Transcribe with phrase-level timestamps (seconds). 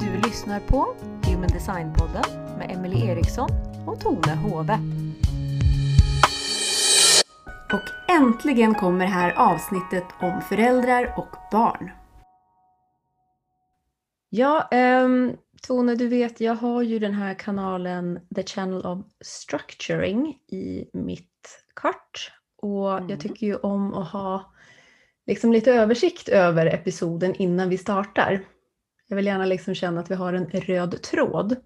[0.00, 0.94] Du lyssnar på
[1.26, 2.24] Human Design-podden
[2.58, 3.50] med Emelie Eriksson
[3.86, 4.78] och Tone Hove.
[7.72, 11.90] Och äntligen kommer här avsnittet om föräldrar och barn.
[14.34, 15.32] Ja, ehm,
[15.66, 21.64] Tone, du vet, jag har ju den här kanalen The Channel of Structuring i mitt
[21.74, 22.32] kart.
[22.56, 23.08] Och Mm.
[23.10, 24.52] jag tycker ju om att ha
[25.26, 28.44] liksom lite översikt över episoden innan vi startar.
[29.08, 31.56] Jag vill gärna liksom känna att vi har en röd tråd.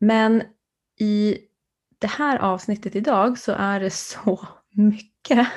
[0.00, 0.42] Men
[1.00, 1.38] i
[1.98, 5.48] det här avsnittet idag så är det så mycket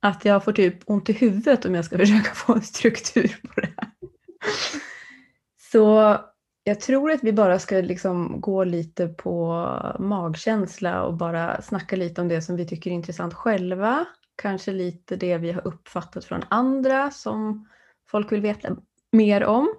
[0.00, 3.60] att jag får typ ont i huvudet om jag ska försöka få en struktur på
[3.60, 3.90] det här.
[5.72, 6.16] Så
[6.64, 9.68] jag tror att vi bara ska liksom gå lite på
[9.98, 14.04] magkänsla och bara snacka lite om det som vi tycker är intressant själva.
[14.36, 17.68] Kanske lite det vi har uppfattat från andra som
[18.06, 18.76] folk vill veta
[19.12, 19.74] mer om.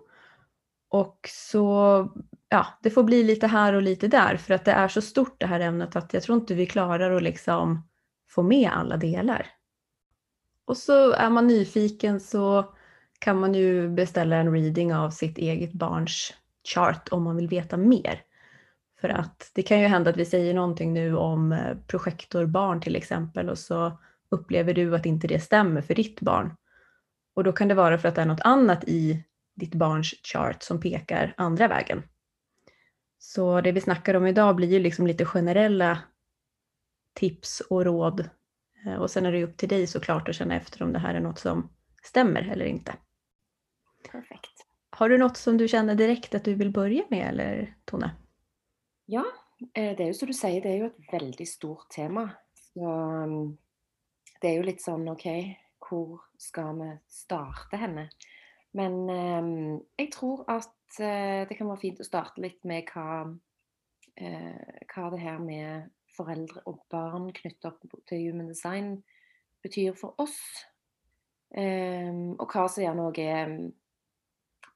[0.90, 2.08] Och så,
[2.50, 5.36] ja, det får bli lite här och lite där för att det är så stort
[5.40, 7.88] det här ämnet att jag tror inte vi klarar att liksom
[8.30, 9.48] få med alla delar.
[10.66, 12.74] Och så är man nyfiken så
[13.20, 16.34] kan man ju beställa en reading av sitt eget barns
[16.68, 18.22] chart om man vill veta mer.
[19.02, 22.96] För att det kan ju hända att vi säger någonting nu om eh, projektorbarn till
[22.96, 24.00] exempel och så
[24.30, 26.56] upplever du att inte det stämmer för ditt barn.
[27.34, 29.24] Och då kan det vara för att det är något annat i
[29.56, 32.04] ditt barns chart som pekar andra vägen.
[33.20, 36.00] Så det vi snackar om idag blir ju liksom lite generella
[37.14, 38.30] tips och råd.
[38.86, 41.00] Eh, och sen är det ju upp till dig såklart att känna efter om det
[41.00, 41.70] här är något som
[42.04, 42.96] stämmer eller inte.
[44.12, 44.65] Perfekt.
[44.96, 48.12] Har du något som du känner direkt att du vill börja med eller Tone?
[49.06, 49.26] Ja,
[49.74, 50.62] eh, det är ju som du säger.
[50.62, 52.30] det är ju ett väldigt stort tema.
[52.54, 53.58] Så mm,
[54.42, 55.40] det det ju lite sån, okej,
[55.80, 58.10] okay, hur ska vi starta henne?
[58.72, 63.40] Men eh, jag tror att eh, det kan vara fint att starta lite med vad
[64.16, 67.74] eh, det här med föräldrar och barn knutet
[68.06, 69.04] till human design
[69.64, 70.66] betyder för oss.
[71.56, 73.20] Eh, och vad som gärna òg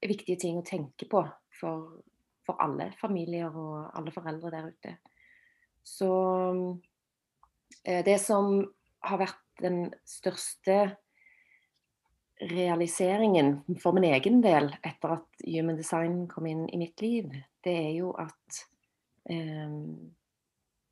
[0.08, 1.22] viktige ting å tenke på
[1.60, 2.00] for,
[2.46, 4.96] for alle familier og alle foreldre der ute.
[5.84, 6.10] Så
[7.84, 8.60] eh, det som
[9.06, 10.80] har vært den største
[12.40, 17.28] realiseringen for min egen del etter at human design kom inn i mitt liv,
[17.64, 18.62] det er jo at
[19.28, 19.76] eh,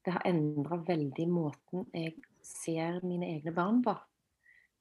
[0.04, 2.14] det har endra veldig måten jeg
[2.44, 3.94] ser mine egne barn på.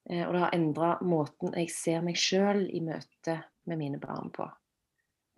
[0.08, 4.32] Eh, og det har endra måten jeg ser meg sjøl i møte med mine barn
[4.34, 4.48] på.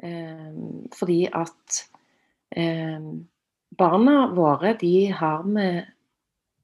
[0.03, 0.53] Eh,
[0.97, 1.81] fordi at
[2.57, 3.01] eh,
[3.79, 5.97] barna våre, de har med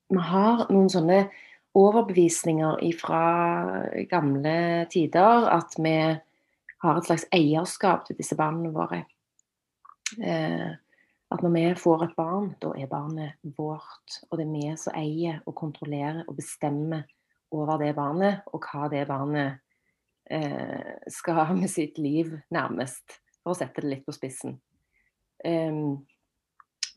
[0.06, 1.24] Vi har noen sånne
[1.74, 3.22] overbevisninger fra
[4.06, 5.96] gamle tider at vi
[6.84, 9.00] har et slags eierskap til disse barna våre.
[10.22, 10.70] Eh,
[11.34, 14.20] at når vi får et barn, da er barnet vårt.
[14.30, 17.02] Og det er vi som eier og kontrollerer og bestemmer
[17.50, 19.58] over det barnet, og hva det barnet
[20.30, 23.20] eh, skal ha med sitt liv, nærmest.
[23.42, 24.56] For å sette det litt på spissen.
[25.46, 26.02] Ehm,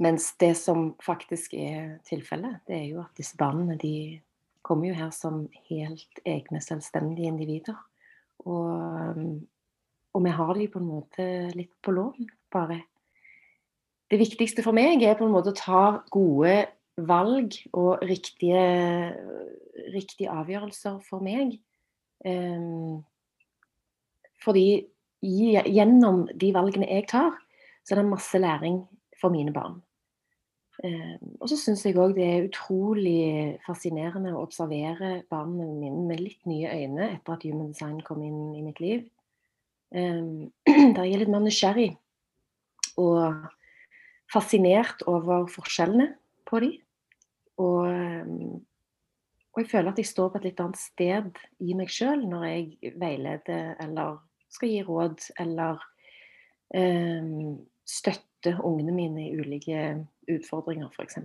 [0.01, 4.19] mens det som faktisk er tilfellet, det er jo at disse barna de
[4.65, 7.77] kommer jo her som helt egne, selvstendige individer.
[8.45, 8.71] Og,
[9.03, 9.47] ehm,
[10.13, 12.81] og vi har de på en måte litt på lån, bare.
[14.09, 16.65] Det viktigste for meg er på en måte å ta gode
[16.97, 18.63] valg og riktige,
[19.93, 21.59] riktige avgjørelser for meg.
[22.25, 23.05] Um,
[24.43, 24.87] fordi
[25.21, 27.35] gjennom de valgene jeg tar,
[27.83, 28.81] så er det masse læring
[29.19, 29.79] for mine barn.
[30.83, 36.21] Ehm, og så syns jeg òg det er utrolig fascinerende å observere barna mine med
[36.23, 39.03] litt nye øyne etter at human design kom inn i mitt liv.
[39.91, 40.51] Ehm,
[40.95, 41.89] der jeg er litt mer nysgjerrig
[42.99, 43.49] og
[44.31, 46.13] fascinert over forskjellene
[46.47, 46.71] på de.
[47.59, 48.63] Og, ehm,
[49.51, 52.47] og jeg føler at jeg står på et litt annet sted i meg sjøl når
[52.53, 55.81] jeg veileder eller skal gi råd eller
[56.75, 57.29] eh,
[57.89, 59.85] støtte ungene mine i ulike
[60.29, 61.19] utfordringer, f.eks.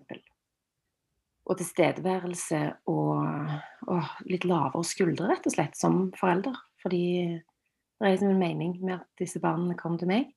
[1.44, 3.50] Og tilstedeværelse og,
[3.92, 6.56] og litt lavere skuldre, rett og slett, som forelder.
[6.82, 7.04] Fordi
[7.34, 10.32] det er liksom en mening med at disse barna kom til meg,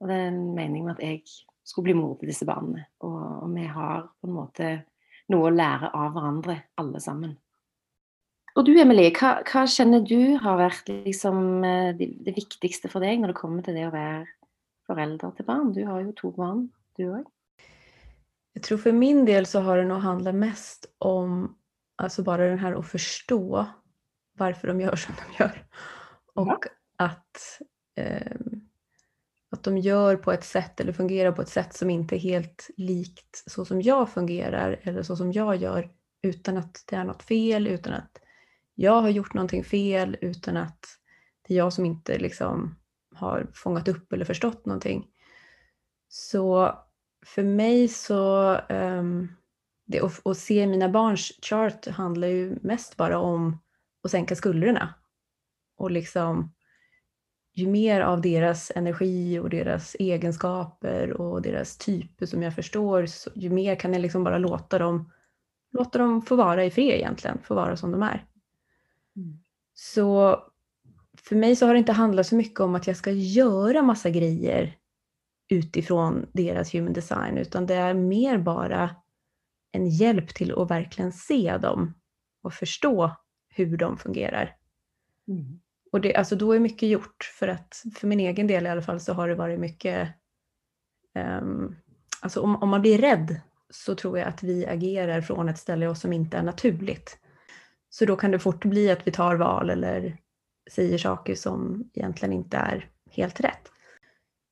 [0.00, 1.22] og det er en mening med at jeg
[1.66, 2.84] skulle bli mor til disse barna.
[3.04, 4.70] Og, og vi har på en måte
[5.32, 7.36] noe å lære av hverandre, alle sammen.
[8.56, 13.04] Og du Emilie, hva, hva kjenner du har vært liksom, eh, det, det viktigste for
[13.04, 14.24] deg når det kommer til det å være
[14.88, 15.74] forelder til barn?
[15.76, 17.26] Du har jo to barn, du òg.
[18.56, 21.56] Jag tror för min del så har det nog handlat mest om
[21.96, 23.66] alltså bara den här att förstå
[24.38, 25.66] varför de gör som de gör.
[26.34, 26.58] Och Ja.
[26.96, 27.60] att,
[27.96, 28.36] eh,
[29.50, 32.70] att de gör på ett sätt eller fungerar på ett sätt som inte är helt
[32.76, 35.90] likt så som jag fungerar eller så som jag gör
[36.22, 38.20] utan att det är något fel, utan att
[38.78, 40.86] jag har gjort någonting fel, utan att
[41.48, 42.78] det är jag som inte liksom
[43.14, 45.06] har fångat upp eller förstått någonting.
[46.08, 46.78] Så
[47.26, 49.32] för mig så, um,
[49.86, 53.58] det, att, och se mina barns chart handlar ju mest bara om
[54.02, 54.94] att sänka skuldrorna.
[55.76, 56.54] Och liksom,
[57.54, 63.30] ju mer av deras energi och deras egenskaper och deras typer som jag förstår, så,
[63.34, 65.12] ju mer kan jag liksom bara låta dem,
[65.72, 68.24] låta dem få vara i fred egentligen, få vara som de är.
[69.16, 69.38] Mm.
[69.74, 70.38] Så
[71.18, 74.10] för mig så har det inte handlat så mycket om att jag ska göra massa
[74.10, 74.76] grejer
[75.48, 78.96] utifrån deras human design, utan det är mer bara
[79.72, 81.94] en hjälp till att verkligen se dem
[82.42, 83.16] och förstå
[83.48, 84.56] hur de fungerar.
[85.28, 85.60] Mm.
[85.92, 88.82] Och det, alltså då är mycket gjort, för att för min egen del i alla
[88.82, 90.08] fall så har det varit mycket...
[91.40, 91.76] Um,
[92.20, 93.40] alltså om, om man blir rädd
[93.70, 97.18] så tror jag att vi agerar från ett ställe som inte är naturligt.
[97.88, 100.18] Så då kan det fort bli att vi tar val eller
[100.70, 103.72] säger saker som egentligen inte är helt rätt.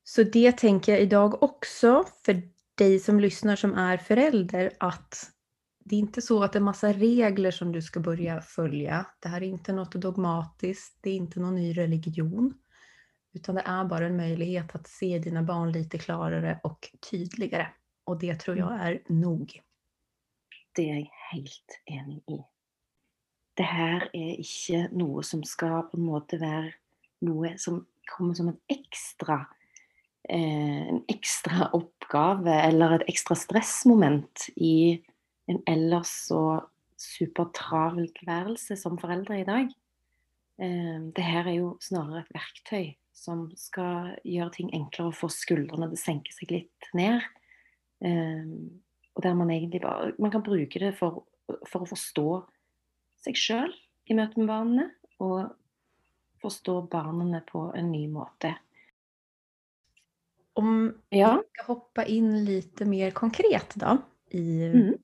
[0.05, 2.43] Så det tänker jag idag också för
[2.75, 5.31] dig som lyssnar som är förälder att
[5.85, 9.07] det är inte så att det är massa regler som du ska börja följa.
[9.21, 12.55] Det här är inte något dogmatiskt, det är inte någon ny religion.
[13.35, 17.67] Utan det är bara en möjlighet att se dina barn lite klarare och tydligare.
[18.05, 19.61] Och det tror jag är nog.
[20.75, 22.54] Det er jeg helt enig i.
[23.55, 26.73] Det her er ikke noe som skal på en måte være
[27.25, 29.45] noe som kommer som en ekstra
[30.29, 35.01] eh, en ekstra oppgave eller et ekstra stressmoment i
[35.51, 36.43] en ellers så
[37.01, 39.73] supertravel tilværelse som foreldre i dag.
[40.63, 45.31] Eh, det her er jo snarere et verktøy som skal gjøre ting enklere og få
[45.33, 47.23] skuldrene til å senke seg litt ned.
[48.05, 48.51] Eh,
[49.15, 51.23] og der man egentlig bare Man kan bruke det for,
[51.71, 52.29] for å forstå
[53.25, 53.73] seg sjøl
[54.11, 54.89] i møte med barna,
[55.25, 55.55] og
[56.43, 58.55] forstå barna på en ny måte.
[60.53, 61.37] Om Ja.
[61.37, 63.99] vi ska hoppa in lite mer konkret då
[64.31, 64.95] i Mm.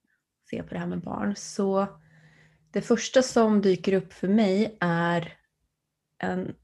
[0.51, 1.37] se på det här med barn.
[1.37, 1.87] Så
[2.73, 5.33] det första som dyker upp för mig är
[6.19, 6.55] en,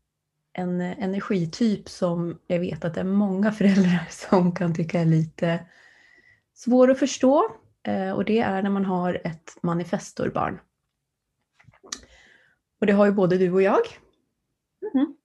[0.52, 5.67] en energityp som jag vet att det är många föräldrar som kan tycka är lite
[6.55, 7.44] svår att förstå.
[7.82, 10.61] Eh, Och det är när man har ett manifestorbarn.
[12.87, 13.83] Och det har ju både du och jag.
[14.94, 15.17] Mhm.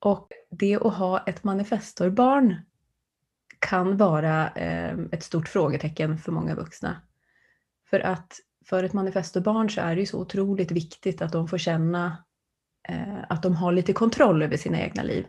[0.00, 2.56] Och det att ha ett manifestorbarn
[3.58, 7.02] kan vara eh, ett stort frågetecken för många vuxna.
[7.90, 8.32] För att
[8.66, 12.24] för ett manifestorbarn så är det ju så otroligt viktigt att de får känna
[12.88, 15.26] eh, att de har lite kontroll över sina egna liv.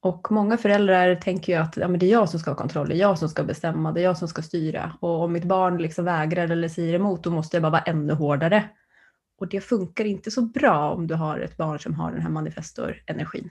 [0.00, 2.94] Och många föräldrar tänker ju att ja, det är jag som ska ha kontroll, det
[2.94, 4.92] är jag som ska bestämma, det är jag som ska styra.
[5.00, 8.12] Och om mitt barn liksom vägrar eller säger emot, då måste jag bara vara ännu
[8.12, 8.70] hårdare.
[9.36, 12.30] Och det funkar inte så bra om du har ett barn som har den här
[12.30, 13.50] manifestorenergin.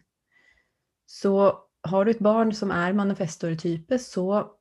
[1.06, 4.52] Så har du ett barn som är manifestortype så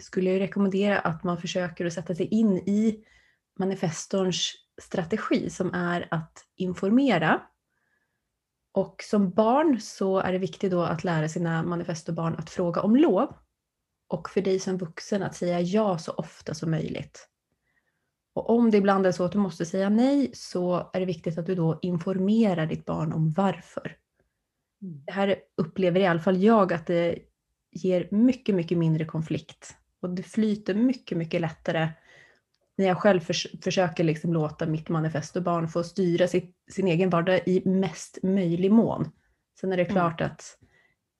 [0.00, 3.04] skulle jag rekommendera att man försöker att sätta sig in i
[3.58, 4.52] manifestorns
[4.82, 7.42] strategi som är att informera.
[8.72, 12.96] Och som barn så är det viktigt då att lära sina manifestorbarn att fråga om
[12.96, 13.34] lov.
[14.08, 17.28] Och för dig som vuxen att säga ja så ofta som möjligt.
[18.34, 21.38] Och om det ibland är så att du måste säga nej så är det viktigt
[21.38, 23.96] att du då informerar ditt barn om varför.
[24.82, 25.02] Mm.
[25.06, 27.18] Det här upplever i alla fall jag att det
[27.70, 29.76] ger mycket, mycket mindre konflikt.
[30.02, 31.88] Och det flyter mycket, mycket lättare
[32.76, 37.40] när jag själv förs försöker liksom låta mitt manifestobarn få styra sitt, sin egen vardag
[37.46, 39.10] i mest möjlig mån.
[39.60, 39.92] Sen är det Mm.
[39.94, 40.58] klart att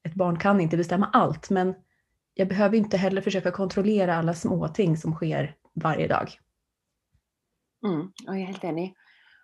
[0.09, 1.75] ett barn kan inte bestämma allt, men
[2.35, 6.39] jag behöver inte heller försöka kontrollera alla småting som sker varje dag.
[7.85, 8.89] Mm, og jeg er helt enig.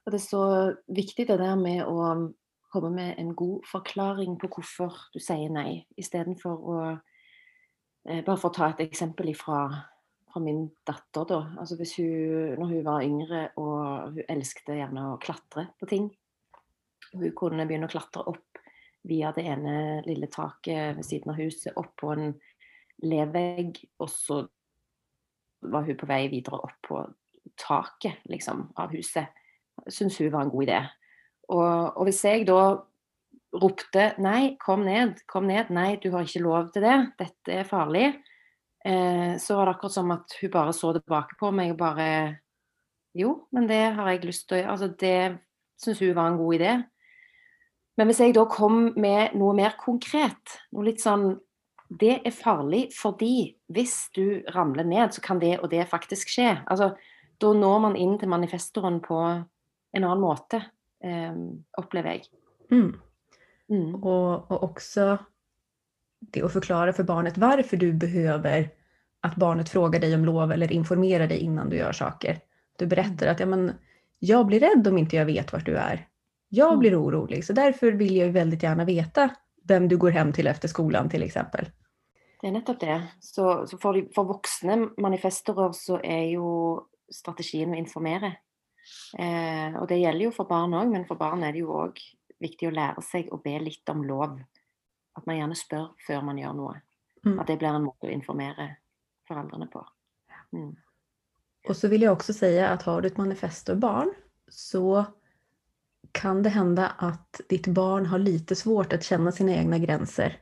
[0.04, 0.44] Og det er så
[0.88, 2.10] viktig det der med å
[2.72, 8.48] komme med en god forklaring på hvorfor du sier nei, istedenfor å att, Bare for
[8.48, 9.74] å ta et eksempel ifrån
[10.30, 11.40] fra min datter, da.
[11.60, 16.08] Altså hvis hun, når hun var yngre og hun elsket gjerne å klatre på ting
[17.10, 18.60] Hun kunne begynne å klatre opp
[19.10, 19.74] via det ene
[20.06, 22.34] lille taket ved siden av huset, opp på en
[23.02, 24.42] levegg, og så
[25.64, 27.00] var hun på vei videre opp på
[27.60, 29.30] taket liksom, av huset.
[29.88, 30.80] Syns hun var en god idé.
[31.50, 32.60] Og, og hvis jeg da
[33.60, 37.66] ropte nei, kom ned, kom ned, nei, du har ikke lov til det, dette er
[37.66, 38.06] farlig,
[38.86, 42.12] eh, så var det akkurat som at hun bare så tilbake på meg og bare
[43.10, 44.70] Jo, men det har jeg lyst til å gjøre.
[44.70, 45.40] Altså, det
[45.82, 46.74] syns hun var en god idé.
[47.98, 51.32] Men hvis jeg da kom med noe mer konkret, noe litt sånn
[51.90, 56.52] Det er farlig fordi hvis du ramler ned, så kan det og det faktisk skje.
[56.70, 56.92] Altså,
[57.40, 59.20] da når man inn til manifestoren på
[59.92, 60.62] en annen måte,
[61.04, 61.34] eh,
[61.78, 62.28] opplever jeg.
[62.70, 63.00] Mm.
[63.70, 63.94] Mm.
[63.94, 65.18] Och, och också
[66.20, 68.70] det att förklara för barnet varför du behöver
[69.20, 72.38] att barnet frågar dig om lov eller informerar dig innan du gör saker.
[72.78, 73.72] Du berättar att ja, men,
[74.18, 76.06] jag blir rädd om inte jag vet vart du är.
[76.48, 76.78] Jag Mm.
[76.78, 79.30] blir orolig, så därför vill jag ju väldigt gärna veta
[79.64, 81.66] vem du går hem till efter skolan till exempel.
[82.40, 83.02] Det er nettopp det.
[83.20, 88.32] Så, så de, for voksne manifestorer så er jo strategien å informere.
[89.18, 92.00] Eh, og det gjelder jo for barn òg, men for barn er det jo òg
[92.40, 94.38] viktig å lære seg å be litt om lov.
[95.18, 96.76] At man gjerne spør før man gjør noe.
[97.26, 97.38] Mm.
[97.42, 98.70] At det blir en måte å informere
[99.28, 99.82] foreldrene på.
[100.56, 100.76] Mm.
[101.68, 104.14] Och så vill jag också säga att har du ett manifestorbarn
[104.48, 105.04] så
[106.12, 110.40] kan det hända att ditt barn har lite svårt att känna sina egna gränser.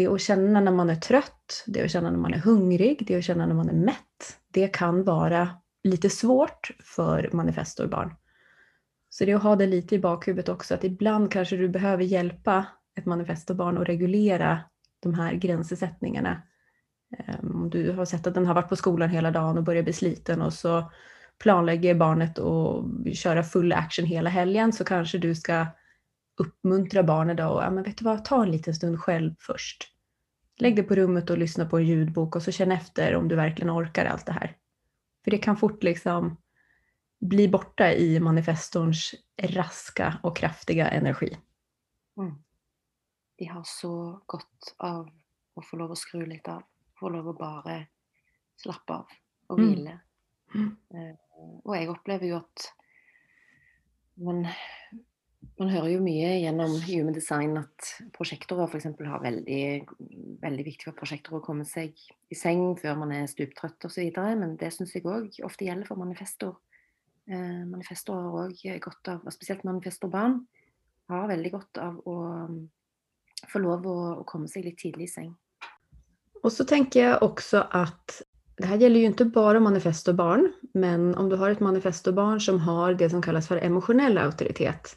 [0.00, 3.16] Det att känna när man är trött, det att känna när man är hungrig, det
[3.16, 5.48] att känna när man är mätt, det kan vara
[5.84, 8.14] lite svårt för manifestorbarn.
[9.08, 12.04] Så det är att ha det lite i bakhuvudet också, att ibland kanske du behöver
[12.04, 12.66] hjälpa
[12.98, 14.60] ett manifestorbarn att reglera
[15.02, 16.42] de här gränssättningarna.
[17.18, 19.82] Ehm, om du har sett att den har varit på skolan hela dagen och börjar
[19.82, 20.90] bli sliten och så
[21.38, 25.66] planlägger barnet att köra full action hela helgen så kanske du ska
[26.40, 29.88] uppmuntra barnet då och ja, men vet du vad, ta en liten stund själv först.
[30.58, 33.36] Lägg dig på rummet och lyssna på en ljudbok och så känn efter om du
[33.36, 34.56] verkligen orkar allt det här.
[35.24, 36.36] För det kan fort liksom
[37.20, 41.38] bli borta i manifestorns raska och kraftiga energi.
[42.16, 42.34] Mm.
[43.38, 45.10] De har så godt av
[45.54, 46.62] å få lov å skru litt av.
[47.00, 47.86] Få lov å bare
[48.56, 49.06] slappe av
[49.48, 49.68] og Mm.
[49.70, 50.00] hvile.
[50.54, 50.76] Mm.
[50.94, 51.16] Eh,
[51.64, 52.72] og jeg opplever jo at
[54.16, 54.46] man,
[55.60, 58.88] man hører jo mye gjennom human design at prosjektorer f.eks.
[59.08, 59.64] har veldig,
[60.40, 61.96] veldig viktig for prosjektorer å komme seg
[62.32, 64.08] i seng før man er stuptrøtt osv.
[64.40, 66.56] Men det syns jeg òg ofte gjelder for manifestor.
[67.28, 70.40] Eh, manifestor har òg godt av, og spesielt manifestorbarn,
[71.10, 72.16] har veldig godt av å
[72.46, 72.58] um,
[73.50, 75.32] få lov å, å komme seg litt tidlig i seng.
[76.42, 78.22] Och så tänker jag också att
[78.56, 82.94] det här gäller ju inte bara manifestobarn, men om du har ett manifestobarn som har
[82.94, 84.96] det som kallas för emotionell auktoritet,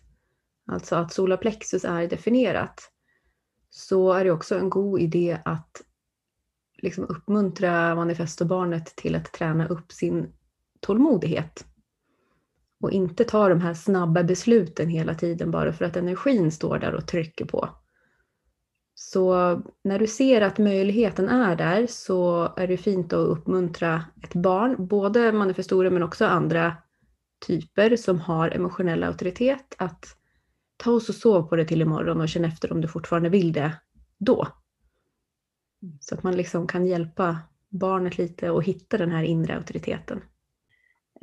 [0.65, 2.91] alltså att solarplexus är definierat,
[3.70, 5.82] så är det också en god idé att
[6.77, 10.34] liksom uppmuntra manifestobarnet till att träna upp sin
[10.79, 11.65] tålmodighet.
[12.82, 16.96] Och inte ta de här snabba besluten hela tiden bara för att energin står där
[16.96, 17.70] och trycker på.
[18.96, 24.34] Så när du ser att möjligheten är där så är det fint att uppmuntra ett
[24.34, 26.75] barn, både manifestorer men också andra
[27.48, 30.17] typer som har emotionell auktoritet, att
[30.84, 33.54] ta oss och sov på det till imorgon och känn efter om du fortfarande vill
[33.54, 33.82] det
[34.18, 34.48] då.
[36.00, 40.24] Så att man liksom kan hjälpa barnet lite och hitta den här inre auktoriteten.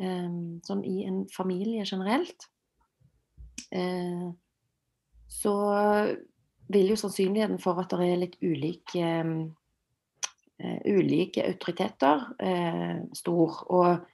[0.01, 0.31] eh,
[0.63, 2.49] sånn i en familie generelt,
[3.71, 4.31] eh,
[5.29, 5.55] så
[6.69, 9.11] vil jo sannsynligheten for at det er litt ulike,
[10.61, 13.61] eh, ulike autoriteter eh, stor.
[13.69, 14.09] Og,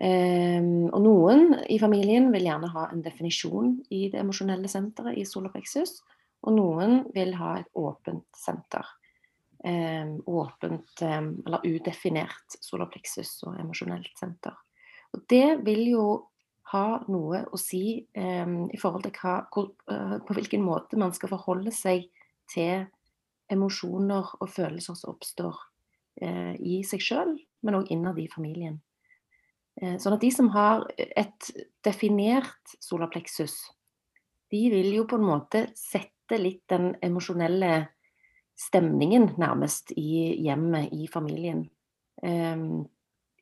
[0.00, 5.26] eh, og noen i familien vil gjerne ha en definisjon i det emosjonelle senteret i
[5.28, 6.00] solarplexus,
[6.42, 8.86] og noen vil ha et åpent senter.
[9.62, 14.56] Eh, åpent eh, eller udefinert solarplexus og emosjonelt senter.
[15.12, 16.06] Og det vil jo
[16.72, 21.14] ha noe å si eh, i forhold til hva, hvor, eh, på hvilken måte man
[21.16, 22.08] skal forholde seg
[22.50, 22.86] til
[23.52, 25.58] emosjoner og følelser som oppstår
[26.22, 28.80] eh, i seg sjøl, men òg innad i familien.
[29.80, 31.50] Eh, sånn at de som har eh, et
[31.84, 33.56] definert solarplexus,
[34.52, 37.72] de vil jo på en måte sette litt den emosjonelle
[38.58, 41.64] stemningen nærmest i hjemmet, i familien.
[42.22, 42.84] Ehm,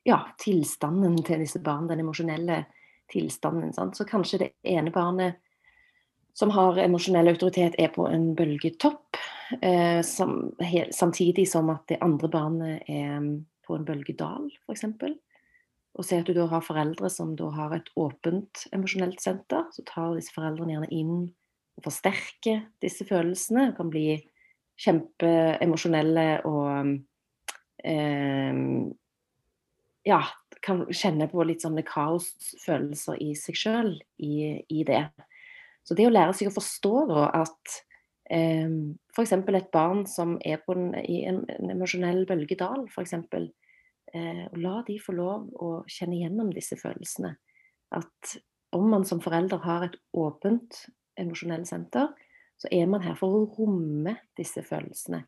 [0.07, 2.63] ja, tilstanden til disse barna, den emosjonelle
[3.11, 3.73] tilstanden.
[3.75, 3.99] Sant?
[3.99, 5.41] Så kanskje det ene barnet
[6.33, 9.19] som har emosjonell autoritet, er på en bølgetopp,
[9.61, 13.33] eh, samtidig som at det andre barnet er mm,
[13.67, 14.85] på en bølgedal, f.eks.
[15.99, 19.83] Og se at du da har foreldre som da har et åpent emosjonelt senter, så
[19.87, 21.15] tar disse foreldrene gjerne inn
[21.77, 23.71] og forsterker disse følelsene.
[23.71, 24.05] Det kan bli
[24.81, 26.93] kjempeemosjonelle og
[27.83, 28.61] eh,
[30.07, 30.21] ja,
[30.63, 33.93] kan kjenne på litt sånne kaosfølelser i seg sjøl
[34.23, 34.33] i,
[34.63, 35.03] i, det.
[35.83, 37.81] Så det å lære seg å forstå da at
[38.31, 38.69] Eh,
[39.11, 39.33] F.eks.
[39.33, 43.17] et barn som er på en, i en, en emosjonell bølgedal, f.eks.
[44.13, 47.35] Eh, og la de få lov å kjenne gjennom disse følelsene.
[47.95, 48.35] At
[48.75, 50.85] om man som forelder har et åpent
[51.19, 52.11] emosjonelt senter,
[52.61, 55.23] så er man her for å romme disse følelsene.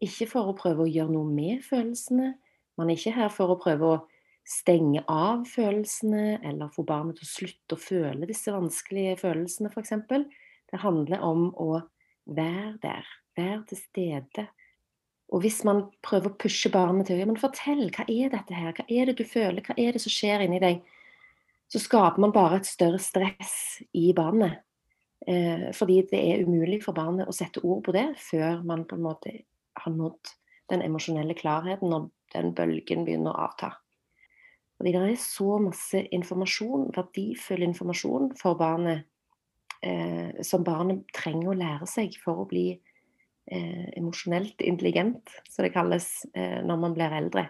[0.00, 2.34] Ikke for å prøve å gjøre noe med følelsene.
[2.78, 3.98] Man er ikke her for å prøve å
[4.48, 9.92] stenge av følelsene eller få barnet til å slutte å føle disse vanskelige følelsene, f.eks.
[10.70, 11.82] Det handler om å
[12.30, 14.46] være der, være til stede.
[15.30, 18.54] Og hvis man prøver å pushe barnet til att ja, men fortell, hva er dette
[18.54, 20.80] her, hva er det du føler, hva er det som skjer inni deg,
[21.70, 24.64] så skaper man bare et større stress i barnet.
[25.28, 28.96] Eh, fordi det er umulig for barnet å sette ord på det før man på
[28.96, 29.34] en måte
[29.78, 30.32] har nådd
[30.72, 33.74] den emosjonelle klarheten når den bølgen begynner å avta.
[34.80, 39.04] Fordi det er så masse informasjon, verdifull informasjon for barnet,
[39.84, 42.89] eh, som barnet trenger å lære seg for å bli eh,
[43.50, 47.48] emosjonelt intelligent, som det kalles eh, når man blir eldre.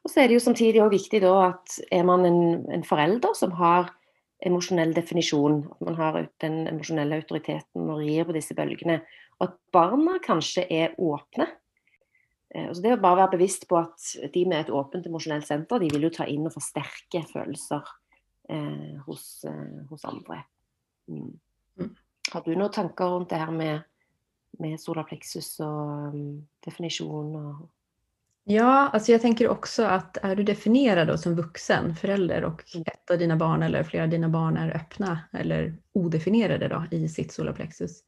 [0.00, 3.34] Og så er det jo samtidig òg viktig da at er man en, en forelder
[3.36, 3.90] som har
[4.40, 9.02] emosjonell definisjon, at man har den emosjonelle autoriteten og rir på disse bølgene,
[9.40, 11.50] og at barna kanskje er åpne
[12.54, 15.82] Eh, så det å bare være bevisst på at de med et åpent emosjonelt senter,
[15.82, 17.92] de vil jo ta inn og forsterke følelser
[18.50, 20.42] eh, hos, eh, hos, andre.
[21.10, 21.36] Mm.
[21.78, 21.92] mm.
[22.30, 23.86] Har du noen tanker rundt det her med,
[24.58, 27.36] med solarplexus og um, definisjon?
[27.36, 27.68] Og
[28.44, 32.84] Ja, alltså jag tänker också att är du definierad då som vuxen förälder och mm.
[32.86, 37.08] ett av dina barn eller flera av dina barn är öppna eller odefinierade då i
[37.08, 38.00] sitt solarplexus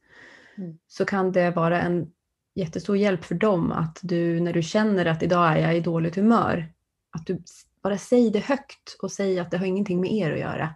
[0.57, 0.77] mm.
[0.87, 2.11] så kan det vara en
[2.55, 6.15] jättestor hjälp för dem att du när du känner att idag är jag i dåligt
[6.15, 6.73] humör,
[7.11, 7.41] att du
[7.83, 10.75] bara säger det högt och säger att det har ingenting med er att göra.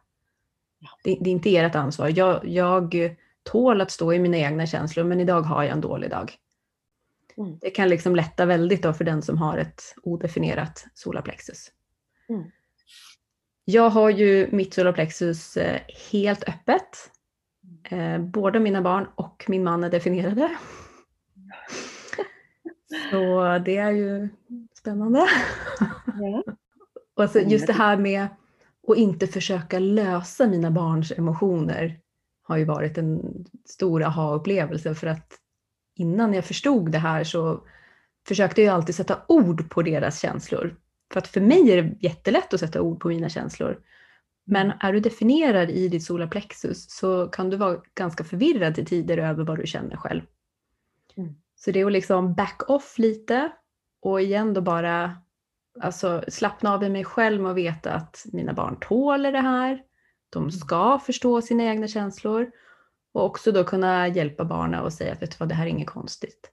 [1.04, 2.12] Det, det är inte ert ansvar.
[2.16, 3.16] Jag, jag
[3.52, 6.34] tål att stå i mina egna känslor men idag har jag en dålig dag.
[7.38, 7.58] Mm.
[7.62, 11.72] Det kan liksom lätta väldigt då för den som har ett odefinierat solarplexus.
[12.30, 12.44] Mm.
[13.66, 17.12] Jag har ju mitt solarplexus eh, helt öppet.
[17.84, 20.50] Eh, båda mina barn och min man är definierade.
[23.12, 24.30] Så det är ju
[24.78, 25.28] spännande.
[26.22, 26.44] Ja.
[27.16, 28.28] och så just det här med
[28.88, 32.00] att inte försöka lösa mina barns emotioner
[32.48, 35.34] har ju varit en stor aha-upplevelse för att
[35.96, 37.64] innan jag förstod det här så
[38.28, 40.76] försökte jag alltid sätta ord på deras känslor.
[41.14, 43.80] För att för mig är det jättelätt att sätta ord på mina känslor.
[44.46, 49.18] Men är du definierad i ditt solarplexus så kan du vara ganska förvirrad till tider
[49.18, 50.22] över vad du känner själv.
[51.18, 51.36] Mm.
[51.56, 53.52] Så det är att liksom back off lite
[54.02, 55.18] och igen då bara
[55.82, 59.84] alltså, slappna av i mig själv och veta att mina barn tåler det här.
[60.38, 60.52] De mm.
[60.52, 62.52] ska förstå sina egna känslor
[63.12, 65.70] och också då kunna hjälpa barnen och säga att vet du vad, det här är
[65.70, 66.52] inget konstigt.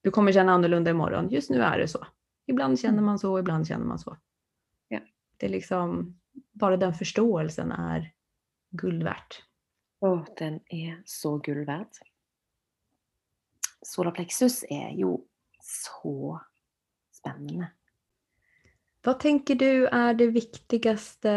[0.00, 2.06] Du kommer känna annorlunda imorgon, just nu är det så.
[2.46, 3.04] Ibland känner mm.
[3.04, 4.16] man så, ibland känner man så.
[4.88, 5.00] Ja.
[5.36, 6.18] Det är liksom,
[6.52, 8.12] bara den förståelsen är
[8.70, 9.42] guld värt.
[10.00, 11.86] Oh, den är så guld värd
[13.86, 15.18] solarplexus är ju
[15.60, 16.40] så
[17.12, 17.70] spännande.
[19.04, 21.30] Vad tänker du är det viktigaste,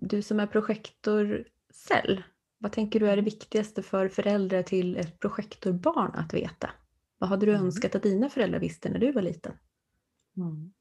[0.00, 2.22] du som är projektorcell,
[2.58, 6.70] vad tänker du är det viktigaste för föräldrar till ett projektorbarn att veta?
[7.18, 7.64] Vad hade du mm.
[7.64, 9.52] önskat att dina föräldrar visste när du var liten?
[10.36, 10.72] Mm.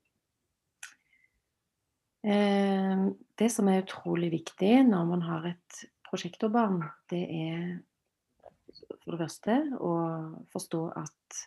[2.24, 5.74] Eh, det som är otroligt viktigt när man har ett
[6.10, 7.80] projektorbarn, det är
[9.04, 9.94] for det første å
[10.54, 11.40] forstå at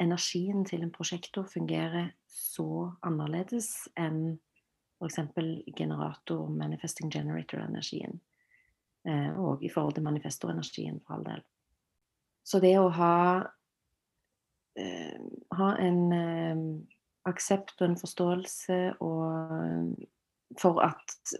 [0.00, 4.38] energien til en prosjektor fungerer så annerledes enn
[5.00, 5.18] f.eks.
[5.76, 8.20] generator, manifesting generator-energien.
[9.08, 11.44] Eh, og i forhold til manifestorenergien, for all del.
[12.44, 13.16] Så det å ha,
[14.76, 15.20] eh,
[15.56, 16.64] ha en eh,
[17.30, 20.06] aksept og en forståelse og, eh,
[20.60, 21.34] for at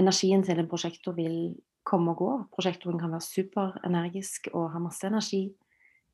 [0.00, 2.30] energien til en prosjektor vil komme og gå.
[2.52, 5.46] Prosjektoren kan være superenergisk og ha masse energi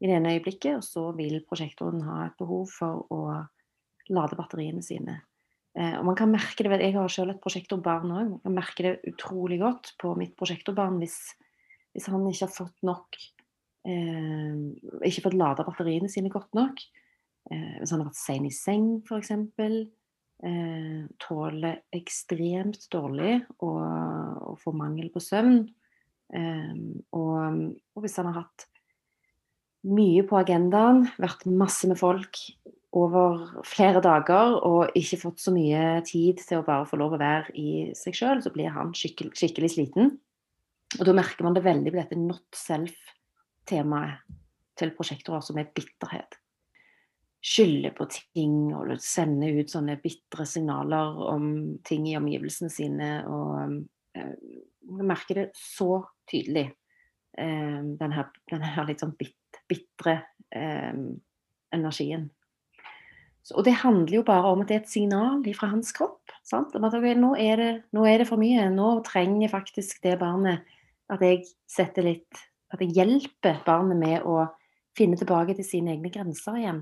[0.00, 3.20] i det ene øyeblikket, og så vil prosjektoren ha et behov for å
[4.12, 5.20] lade batteriene sine.
[5.76, 8.30] Eh, og man kan merke det, Jeg har selv et prosjektorbarn òg.
[8.36, 11.34] Man kan merke det utrolig godt på mitt prosjektorbarn hvis,
[11.92, 13.18] hvis han ikke har fått nok
[13.86, 14.54] eh,
[15.04, 16.80] Ikke fått lada batteriene sine godt nok.
[17.50, 19.32] Eh, hvis han har vært sein i seng, f.eks
[20.44, 23.82] eh, tåler ekstremt dårlig og,
[24.50, 25.60] og får mangel på søvn.
[26.34, 26.72] Eh,
[27.16, 27.60] og,
[27.94, 28.66] og, hvis han har hatt
[29.86, 32.40] mye på agendaen, vært masse med folk
[32.96, 37.20] over flere dager og ikke fått så mye tid til å bare få lov å
[37.20, 40.16] være i seg sjøl, så blir han skikkelig, skikkelig sliten.
[40.96, 44.24] Og da merker man det veldig på dette not self-temaet.
[44.76, 46.34] til prosjektorer som er bitterhet.
[47.40, 51.46] Skylde på ting og sende ut sånne bitre signaler om
[51.80, 53.08] ting i omgivelsene sine.
[53.24, 53.78] Og
[54.20, 54.34] eh,
[54.84, 56.66] vi merker det så tydelig,
[57.40, 60.18] eh, den her, den her litt sånn bit, bitre
[60.52, 60.92] eh,
[61.72, 62.28] energien.
[63.46, 66.32] Så, og det handler jo bare om at det er et signal fra hans kropp.
[66.46, 66.74] Sant?
[66.74, 68.66] Om at okay, nå, er det, nå er det for mye.
[68.74, 70.66] Nå trenger faktisk det barnet
[71.12, 74.40] at jeg setter litt At jeg hjelper barnet med å
[74.98, 76.80] finne tilbake til sine egne grenser igjen.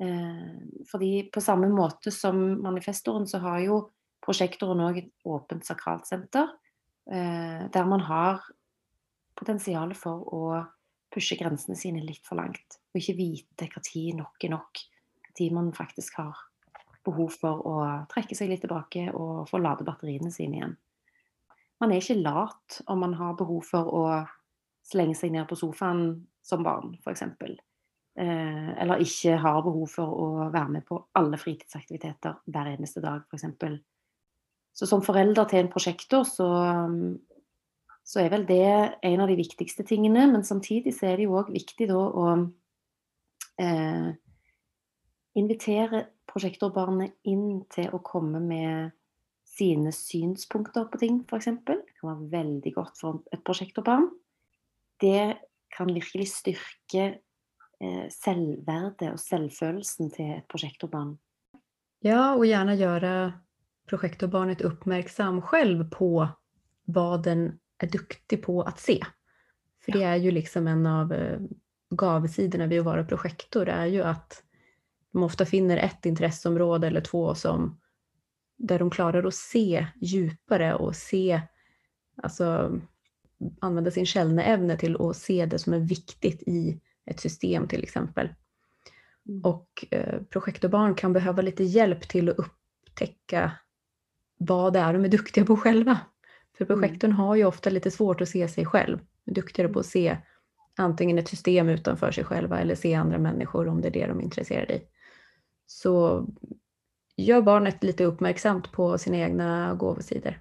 [0.00, 0.54] Eh,
[0.88, 3.82] fordi på samme måte som manifestoren, så har jo
[4.24, 6.48] prosjektoren òg et åpent sakralt senter.
[7.04, 8.40] Eh, der man har
[9.36, 10.62] potensial for å
[11.12, 12.80] pushe grensene sine litt for langt.
[12.94, 14.84] Og ikke vite når nok er nok
[15.38, 16.38] tid man faktisk har
[17.06, 17.76] behov for å
[18.12, 20.76] trekke seg litt tilbake og få lade batteriene sine igjen.
[21.82, 24.04] Man er ikke lat om man har behov for å
[24.86, 26.04] slenge seg ned på sofaen
[26.42, 27.24] som barn, f.eks.
[28.12, 33.24] Eh, eller ikke har behov for å være med på alle fritidsaktiviteter hver eneste dag,
[33.30, 33.80] f.eks.
[34.72, 36.48] Så som forelder til en prosjektor, så,
[38.04, 38.64] så, er vel det
[39.04, 40.24] en av de viktigste tingene.
[40.30, 42.28] Men samtidig så er det jo òg viktig da å
[43.60, 44.12] eh,
[45.38, 48.92] invitere prosjektorbarnet inn til å komme med
[49.52, 51.50] sine synspunkter på ting, f.eks.
[51.66, 54.08] Det kan være veldig godt for et prosjektorbarn.
[55.00, 55.36] Det
[55.72, 57.04] kan virkelig styrke
[57.82, 61.16] eh, selvverdet og selvfølelsen til et prosjektorbarn.
[62.04, 63.32] Ja, och gärna göra
[63.86, 66.28] projektorbarnet uppmärksam själv på
[66.84, 69.00] vad den är duktig på att se.
[69.84, 71.40] För det är ju liksom en av eh,
[71.90, 74.42] gavsidorna vid att vara projektor, är ju att
[75.12, 77.80] de ofta finner ett intresseområde eller två som
[78.56, 81.40] där de klarar att se djupare och se,
[82.22, 82.78] alltså
[83.60, 88.28] använda sin källneävne till att se det som är viktigt i ett system till exempel.
[89.28, 89.44] Mm.
[89.44, 93.52] Och eh, projektorbarn kan behöva lite hjälp till att upptäcka
[94.38, 96.00] vad det är de är duktiga på själva.
[96.58, 96.80] För mm.
[96.80, 98.98] projektorn har ju ofta lite svårt att se sig själv.
[99.26, 100.16] Är duktigare på att se
[100.76, 104.18] antingen ett system utanför sig själva eller se andra människor om det är det de
[104.18, 104.82] är intresserade i.
[105.72, 106.26] Så
[107.16, 110.40] gör barnet lite uppmärksamt på sina egna gåvosidor.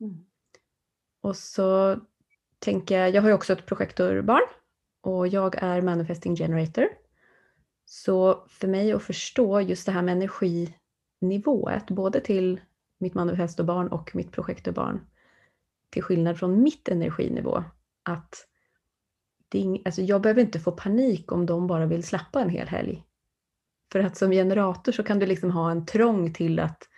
[0.00, 0.24] Mm.
[1.20, 1.98] Och så
[2.58, 4.42] tänker jag, jag har ju också ett projektorbarn
[5.00, 6.88] och jag är manifesting generator.
[7.84, 12.60] Så för mig att förstå just det här med energinivået, både till
[12.98, 15.06] mitt manifestorbarn och mitt projektorbarn,
[15.90, 17.64] till skillnad från mitt energinivå,
[18.02, 18.46] att
[19.48, 23.04] det alltså jag behöver inte få panik om de bara vill slappa en hel helg.
[23.92, 26.88] För att som generator så kan du liksom ha en trång till att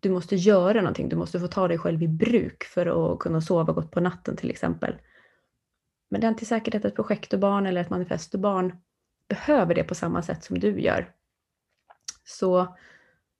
[0.00, 3.40] du måste göra någonting, du måste få ta dig själv i bruk för att kunna
[3.40, 4.94] sova gott på natten till exempel.
[6.10, 8.76] Men det är inte säkert att ett projektorbarn eller ett manifestobarn
[9.28, 11.12] behöver det på samma sätt som du gör.
[12.24, 12.76] Så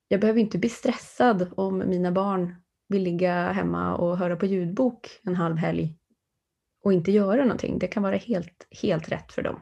[0.08, 2.54] jag behöver inte bli stressad om mina barn
[2.88, 5.98] vill ligga hemma och höra på ljudbok en halv helg
[6.82, 7.78] och inte göra någonting.
[7.78, 9.60] Det kan vara helt, helt rätt för dem.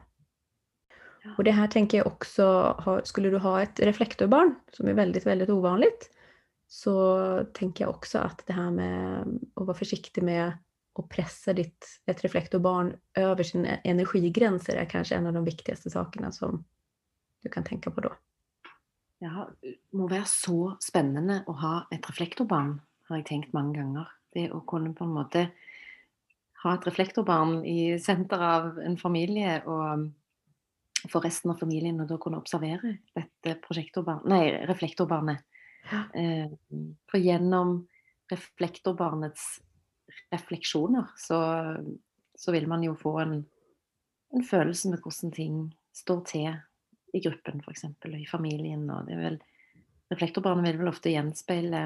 [1.37, 5.49] Och det här tänker jag också, skulle du ha ett reflektorbarn som är väldigt, väldigt
[5.49, 6.09] ovanligt,
[6.67, 9.21] så tänker jag också att det här med
[9.53, 10.57] att vara försiktig med
[10.99, 16.31] att pressa ditt, ett reflektorbarn över sina energigränser är kanske en av de viktigaste sakerna
[16.31, 16.65] som
[17.43, 18.13] du kan tänka på då.
[19.19, 24.07] Ja, det må vara så spännande att ha ett reflektorbarn, har jag tänkt många gånger.
[24.33, 25.47] Det att kunna på en måte
[26.63, 29.97] ha ett reflektorbarn i center av en familj och
[31.09, 33.57] for resten av familien å da kunne observere dette
[34.29, 35.43] nei, reflektorbarnet.
[35.91, 36.03] Ja.
[36.15, 36.51] Eh,
[37.11, 37.81] for gjennom
[38.31, 39.59] reflektorbarnets
[40.31, 41.39] refleksjoner så,
[42.35, 43.33] så, vil man jo få en,
[44.31, 45.57] en, følelse med hvordan ting
[45.95, 46.47] står til
[47.13, 47.83] i gruppen f.eks.
[47.89, 48.87] og i familien.
[48.89, 49.41] og det er vel
[50.13, 51.79] Reflektorbarnet vil vel ofte gjenspeile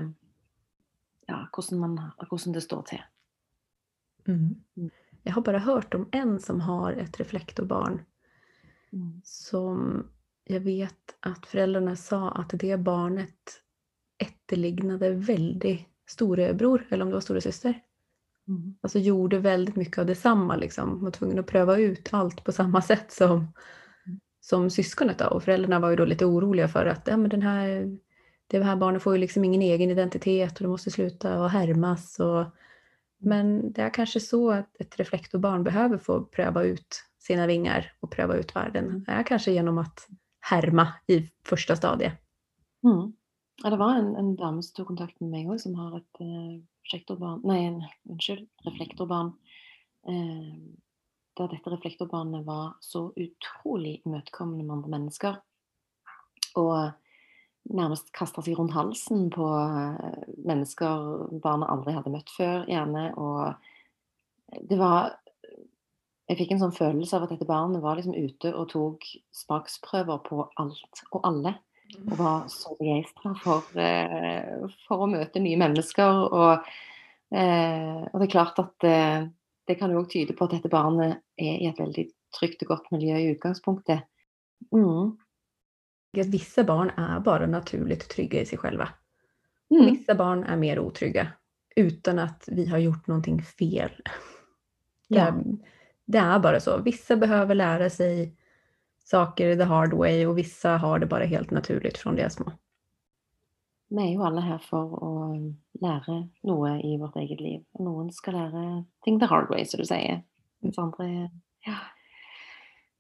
[1.30, 1.94] ja, hvordan, man,
[2.28, 3.04] hvordan det står til.
[4.28, 4.56] Mm.
[4.76, 4.90] mm.
[5.24, 8.02] Jag har bara hört om en som har ett reflektorbarn
[8.94, 9.22] Mm.
[9.24, 10.04] Som
[10.44, 13.62] jag vet att föräldrarna sa att det barnet
[14.18, 17.82] efterlignade väldigt storebror, eller om det var storasyster.
[18.48, 18.76] Mm.
[18.82, 20.56] Alltså gjorde väldigt mycket av detsamma.
[20.56, 21.04] Liksom.
[21.04, 24.20] Var tvungen att pröva ut allt på samma sätt som, mm.
[24.40, 25.20] som syskonet.
[25.20, 25.26] Då.
[25.26, 27.98] Och föräldrarna var ju då lite oroliga för att ja, men den här,
[28.48, 32.20] det här barnet får ju liksom ingen egen identitet och det måste sluta att härmas.
[32.20, 32.46] Och,
[33.20, 38.12] men det är kanske så att ett reflektorbarn behöver få pröva ut sina vingar och
[38.12, 38.86] pröva ut världen.
[38.86, 39.04] Mm.
[39.08, 40.08] Är kanske genom att
[40.40, 42.14] härma i första stadiet.
[42.84, 43.14] Mm.
[43.64, 46.20] Ja, det var en, en dam som tog kontakt med mig också som har ett
[46.20, 49.28] eh, projektorbarn, nej, en, unnskyld, reflektorbarn.
[50.08, 50.54] Eh,
[51.38, 55.36] da dette reflektorbarnet var så utrolig imøtekommende med andre mennesker.
[56.58, 56.92] Og
[57.68, 63.10] nærmest kasta seg rundt halsen på eh, mennesker barnet aldri hadde møtt før, gjerne.
[63.18, 65.18] Og det var
[66.28, 70.20] Jeg fikk en sånn følelse av at dette barnet var liksom ute og tok smaksprøver
[70.26, 71.56] på alt og alle.
[72.02, 76.20] Og var så begeistra for, eh, for, å møte nye mennesker.
[76.28, 76.68] Og,
[77.32, 78.98] eh, og det er klart at det,
[79.72, 82.74] det kan jo òg tyde på at dette barnet er i et veldig trygt og
[82.74, 84.04] godt miljø i utgangspunktet.
[84.76, 85.16] Mm
[86.24, 88.90] vissa barn är bara naturligt trygga i sig själva.
[89.72, 89.86] Mm.
[89.86, 91.28] Vissa barn är mer otrygga
[91.76, 93.92] utan att vi har gjort någonting fel.
[95.08, 95.34] Ja.
[96.08, 96.78] Det, är bara så.
[96.78, 98.36] Vissa behöver lära sig
[99.04, 102.52] saker the hard way och vissa har det bara helt naturligt från det små.
[103.90, 105.42] Vi är ju alla här för att
[105.82, 107.66] lära något i vårt eget liv.
[107.80, 110.24] Någon ska lära ting the hard way, som du säger.
[110.60, 111.06] Mens andra
[111.60, 111.76] ja,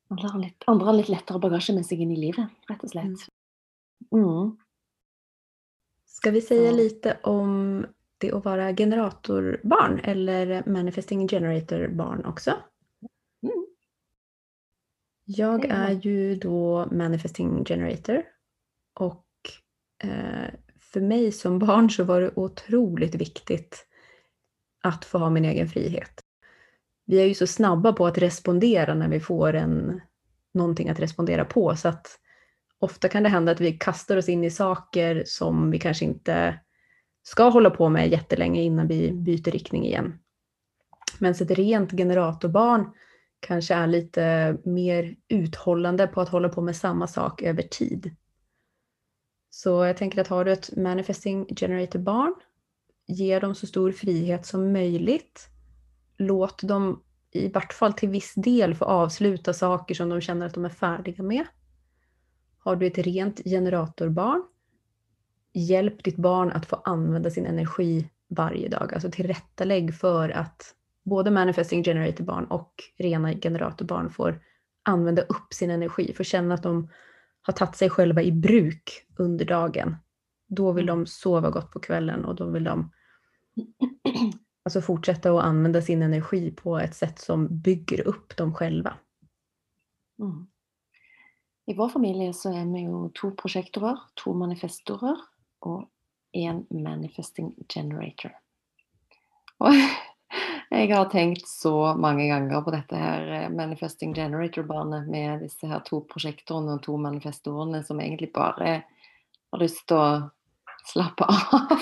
[0.09, 2.89] Andre har litt, andre har litt lettere bagasje med seg in i livet, rett och
[2.89, 3.27] slett.
[4.11, 4.57] Mm.
[6.05, 7.85] Ska vi säga lite om
[8.17, 12.51] det att vara generatorbarn eller manifesting generator-barn också?
[15.29, 18.23] Jag är ju då manifesting generator
[18.99, 19.25] och
[20.03, 23.85] eh, för mig som barn så var det otroligt viktigt
[24.83, 26.23] att få ha min egen frihet
[27.07, 30.01] vi är ju så snabba på att respondera när vi får en,
[30.53, 31.75] någonting att respondera på.
[31.75, 32.19] Så att
[32.79, 36.59] ofta kan det hända att vi kastar oss in i saker som vi kanske inte
[37.23, 40.19] ska hålla på med jättelänge innan vi byter riktning igen.
[41.19, 42.91] Men så ett rent generatorbarn
[43.39, 48.15] kanske är lite mer uthållande på att hålla på med samma sak över tid.
[49.49, 52.33] Så jag tänker att har du ett manifesting generator barn,
[53.07, 55.49] ge dem så stor frihet som möjligt
[56.17, 60.53] låt dem i vart fall till viss del få avsluta saker som de känner att
[60.53, 61.45] de är färdiga med.
[62.57, 64.43] Har du ett rent generatorbarn,
[65.53, 68.93] hjälp ditt barn att få använda sin energi varje dag.
[68.93, 70.75] Alltså tillrättalägg för att
[71.09, 74.41] både manifesting generator-barn och rena generatorbarn får
[74.83, 76.89] använda upp sin energi, får känna att de
[77.41, 79.95] har tagit sig själva i bruk under dagen.
[80.47, 80.99] Då vill mm.
[80.99, 82.91] de sova gott på kvällen och då vill de
[84.67, 88.97] Alltså fortsätta att använda sin energi på ett sätt som bygger upp dem själva.
[90.19, 90.47] Mm.
[91.65, 95.17] I vår familj så är vi ju två projektorer, två manifestorer
[95.59, 95.89] och
[96.31, 98.31] en manifesting generator.
[99.57, 99.67] Och
[100.69, 105.81] jag har tänkt så många gånger på detta här eh, manifesting generator-barnet med dessa här
[105.89, 108.81] två projektorerna och två manifestorerna som egentligen bara
[109.51, 110.33] har lust att
[110.85, 111.79] slappa av.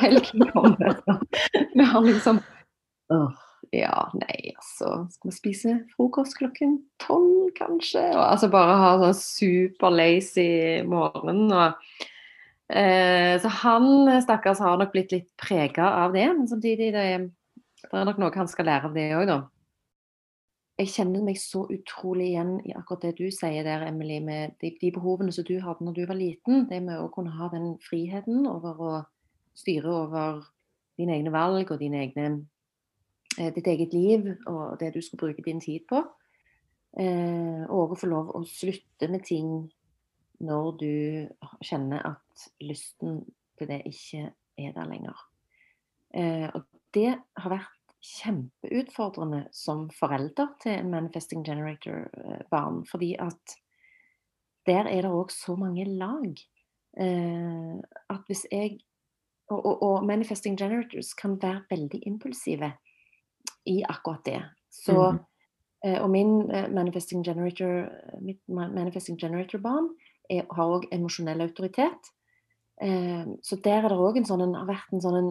[0.00, 1.00] Helgen kommer.
[1.74, 2.40] Vi har liksom
[3.70, 5.08] Ja, nej alltså.
[5.10, 8.08] Ska man spisa frukost klockan 12 kanske?
[8.08, 11.52] Och alltså bara ha en super lazy morgon.
[11.52, 16.34] Och, eh, så han stackars har nog blivit lite präglad av det.
[16.34, 17.30] Men samtidigt det är
[17.82, 19.50] det är nog något han ska lära av det också
[20.78, 24.70] jeg kjenner meg så utrolig igjen i akkurat det du sier der, Emily, med de,
[24.78, 26.68] de, behovene som du hadde når du var liten.
[26.70, 28.92] Det med å kunne ha den friheten over å
[29.58, 30.44] styre over
[30.98, 32.28] dine egne valg og dine egne,
[33.40, 36.04] eh, ditt eget liv og det du skal bruke din tid på.
[36.94, 39.50] Eh, og å få lov å slutte med ting
[40.46, 40.94] når du
[41.66, 43.24] kjenner at lysten
[43.58, 45.26] til det ikke er der lenger.
[46.14, 52.84] Eh, og det har vært kjempeutfordrende som forelder til en Manifesting Generator-barn.
[52.90, 53.58] Fordi at
[54.68, 56.34] der er det òg så mange lag.
[56.98, 57.78] Eh,
[58.10, 58.78] at hvis jeg
[59.48, 62.72] og, og, og, Manifesting Generators kan være veldig impulsive
[63.66, 64.42] i akkurat det.
[64.70, 65.18] Så mm.
[65.84, 67.88] eh, Og min eh, Manifesting Generator
[68.20, 69.88] mitt Manifesting Generator-barn
[70.28, 72.10] har òg emosjonell autoritet.
[73.42, 75.30] Så der er det òg en sånn, har vært en sånn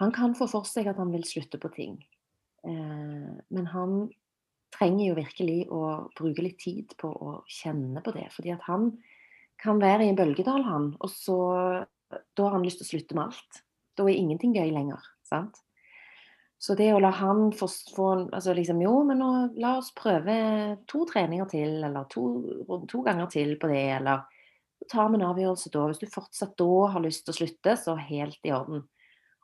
[0.00, 1.98] han kan få for seg at han vil slutte på ting.
[2.66, 3.98] Eh, men han
[4.74, 5.82] trenger jo virkelig å
[6.18, 8.26] bruke litt tid på å kjenne på det.
[8.34, 8.90] Fordi at han
[9.62, 11.38] kan være i en bølgedal, han, og så
[12.36, 13.56] Da har han lyst til å slutte med alt.
[13.98, 15.02] Da er ingenting gøy lenger.
[15.26, 15.56] sant?
[16.58, 20.36] Så det å la han få, få altså liksom, Jo, men nå, la oss prøve
[20.86, 22.22] to treninger til, eller to,
[22.88, 24.22] to ganger til på det, eller
[24.86, 25.88] ta tar en avgjørelse da.
[25.90, 28.84] Hvis du fortsatt da har lyst til å slutte, så helt i orden.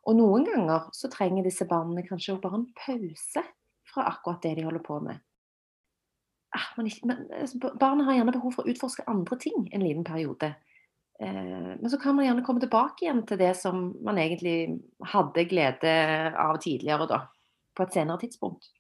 [0.09, 3.43] Og noen ganger så trenger disse barna kanskje bare en pause
[3.91, 5.21] fra akkurat det de holder på med.
[6.57, 7.27] Ah, men, men,
[7.79, 10.55] barna har gjerne behov for å utforske andre ting en liten periode.
[11.21, 14.81] Eh, men så kan man gjerne komme tilbake igjen til det som man egentlig
[15.13, 15.93] hadde glede
[16.33, 17.21] av tidligere, da.
[17.77, 18.73] På et senere tidspunkt.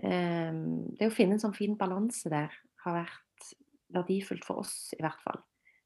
[0.00, 0.54] Eh,
[0.96, 3.52] det å finne en sånn fin balanse der har vært
[3.92, 5.42] verdifullt for oss, i hvert fall.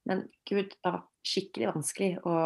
[0.07, 2.12] Men gud, det har vært skikkelig vanskelig.
[2.22, 2.37] å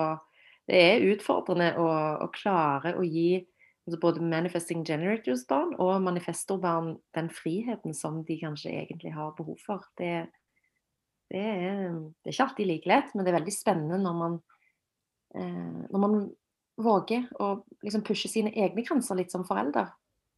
[0.66, 1.90] det er utfordrende å,
[2.24, 3.44] å klare å gi
[3.86, 9.84] altså både manifesting generators-barn og manifestorbarn den friheten som de kanskje egentlig har behov for.
[9.98, 10.26] Det,
[11.30, 14.40] det, er, det er, ikke alltid like lett, men det er veldig spennende når man,
[15.38, 16.18] eh, når man
[16.82, 17.52] våger å
[17.86, 19.94] liksom pushe sine egne grenser litt som forelder.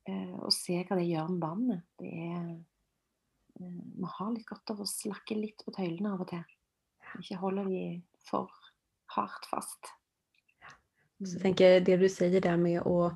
[0.08, 1.86] Eh, og se hva det gjør med barnet.
[2.00, 6.30] Det er eh, Vi har litt godt av å slakke litt på tøylene av og
[6.34, 6.44] til.
[7.16, 7.84] Ikke holder de
[8.28, 8.52] for
[9.16, 9.96] hardt fast.
[11.26, 13.14] Så tänker jag det du säger där med att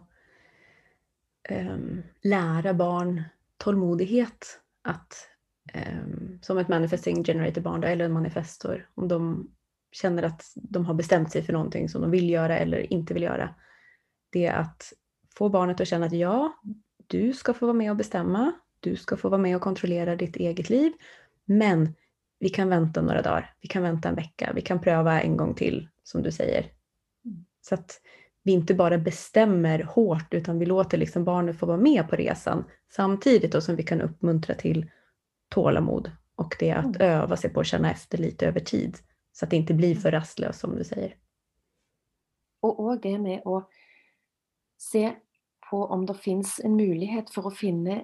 [1.51, 3.23] um, lära barn
[3.57, 4.61] tålmodighet.
[4.83, 5.29] Att
[5.75, 9.51] um, som ett manifesting generator barn då, eller en manifestor, om de
[9.93, 13.23] känner att de har bestämt sig för någonting som de vill göra eller inte vill
[13.23, 13.55] göra.
[14.31, 14.93] Det är att
[15.37, 16.53] få barnet att känna att ja,
[17.07, 18.53] du ska få vara med och bestämma.
[18.81, 20.93] Du ska få vara med och kontrollera ditt eget liv.
[21.45, 21.95] Men
[22.39, 23.55] vi kan vänta några dagar.
[23.61, 24.53] Vi kan vänta en vecka.
[24.55, 26.82] Vi kan pröva en gång till, som du säger.
[27.63, 28.01] Så att
[28.43, 32.65] vi inte bara bestämmer hårt utan vi låter liksom barnet få vara med på resan
[32.91, 34.91] samtidigt då som vi kan uppmuntra till
[35.49, 37.01] tålamod och det att mm.
[37.01, 38.99] öva sig på att känna efter lite över tid
[39.33, 41.17] så att det inte blir för rastlöst som du säger.
[42.61, 43.69] Och, och det med att
[44.79, 45.13] se
[45.71, 48.01] på om det finns en möjlighet för att finna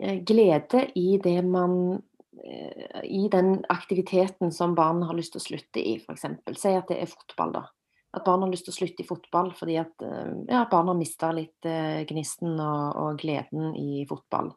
[0.00, 1.92] eh, glädje i det man
[2.44, 6.56] eh, i den aktiviteten som barn har lust att sluta i, för exempel.
[6.56, 7.68] Säg att det är fotboll då.
[8.14, 10.98] At barn har lyst til å slutte i fotball fordi at eh, ja, barn har
[10.98, 14.52] mista litt eh, gnisten og, og, gleden i fotball.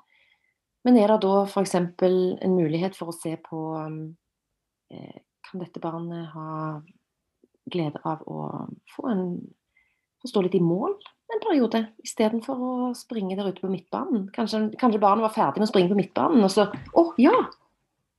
[0.88, 1.76] Men er det da f.eks.
[1.76, 5.18] en mulighet for å se på eh,
[5.48, 6.80] Kan dette barnet ha
[7.68, 9.24] glede av å få, en,
[10.22, 10.96] få stå litt i mål
[11.34, 14.28] en periode, istedenfor å springe der ute på midtbanen?
[14.36, 17.36] Kanskje, kanskje, barnet var ferdig med å springe på midtbanen, og så Å, ja!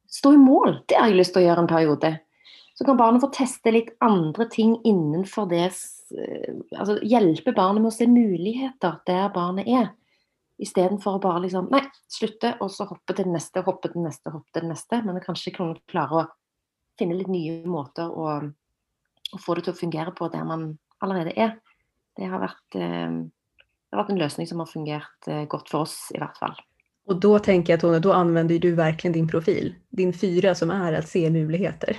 [0.09, 0.83] Stå i mål!
[0.89, 2.11] Det har jeg lyst til å gjøre en periode.
[2.79, 7.91] Så kan barnet få teste litt andre ting innenfor det eh, Altså hjelpe barnet med
[7.91, 9.89] å se muligheter der barnet er.
[10.63, 14.05] Istedenfor å bare liksom Nei, slutte, og så hoppe til det neste, hoppe til det
[14.05, 15.01] neste, hoppe til det neste.
[15.03, 16.23] Men kanskje klare å
[17.03, 20.69] finne litt nye måter å, å, få det til å fungere på der man
[21.03, 21.57] allerede er.
[22.15, 23.11] Det har vært, eh,
[23.59, 26.55] det har vært en løsning som har fungert eh, godt for oss, i hvert fall.
[27.09, 29.75] Och då tänker jag Tone, då använder du verkligen din profil.
[29.89, 31.97] Din fyra som är att se möjligheter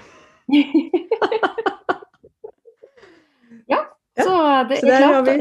[3.73, 3.79] ja,
[4.17, 4.33] så
[4.69, 5.37] det så er klart er,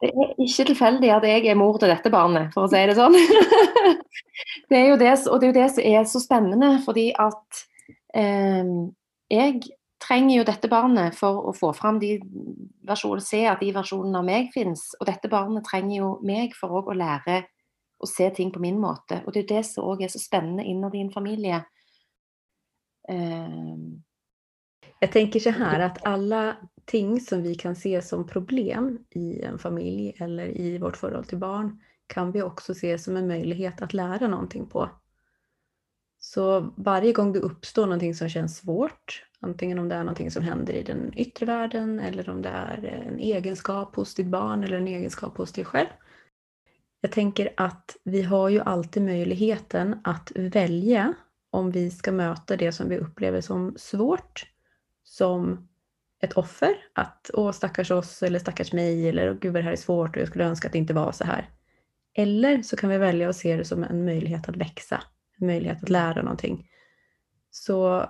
[0.00, 2.96] det er ikke tilfeldig at jeg er mor til dette barnet, for å si det
[2.96, 3.16] sånn.
[4.72, 7.44] det er jo det, og det er jo det som er så spennende, fordi at
[8.16, 8.64] eh,
[9.30, 9.60] jeg
[10.00, 12.16] trenger jo dette barnet for å få fram de
[12.88, 14.82] versjonene, se at de versjonene av meg finnes.
[15.00, 17.42] Og dette barnet trenger jo meg for å lære
[18.00, 19.20] å se ting på min måte.
[19.26, 21.60] Og det er det som òg er så spennende innad i en familie.
[23.10, 24.02] Ehm.
[25.00, 29.58] Jag tänker så här att alla ting som vi kan se som problem i en
[29.58, 33.92] familj eller i vårt förhållande till barn kan vi också se som en möjlighet att
[33.92, 34.90] lära någonting på.
[36.18, 40.42] Så varje gång det uppstår någonting som känns svårt, antingen om det är någonting som
[40.42, 44.76] händer i den yttre världen eller om det är en egenskap hos ditt barn eller
[44.76, 45.88] en egenskap hos dig själv.
[47.00, 51.14] Jag tänker att vi har ju alltid möjligheten att välja
[51.50, 54.46] om vi ska möta det som vi upplever som svårt,
[55.04, 55.68] som
[56.20, 59.76] ett offer, att åh stackars oss eller stackars mig eller gud vad det här är
[59.76, 61.48] svårt och jag skulle önska att det inte var så här.
[62.14, 65.02] Eller så kan vi välja att se det som en möjlighet att växa,
[65.38, 66.68] en möjlighet att lära någonting.
[67.50, 68.06] Så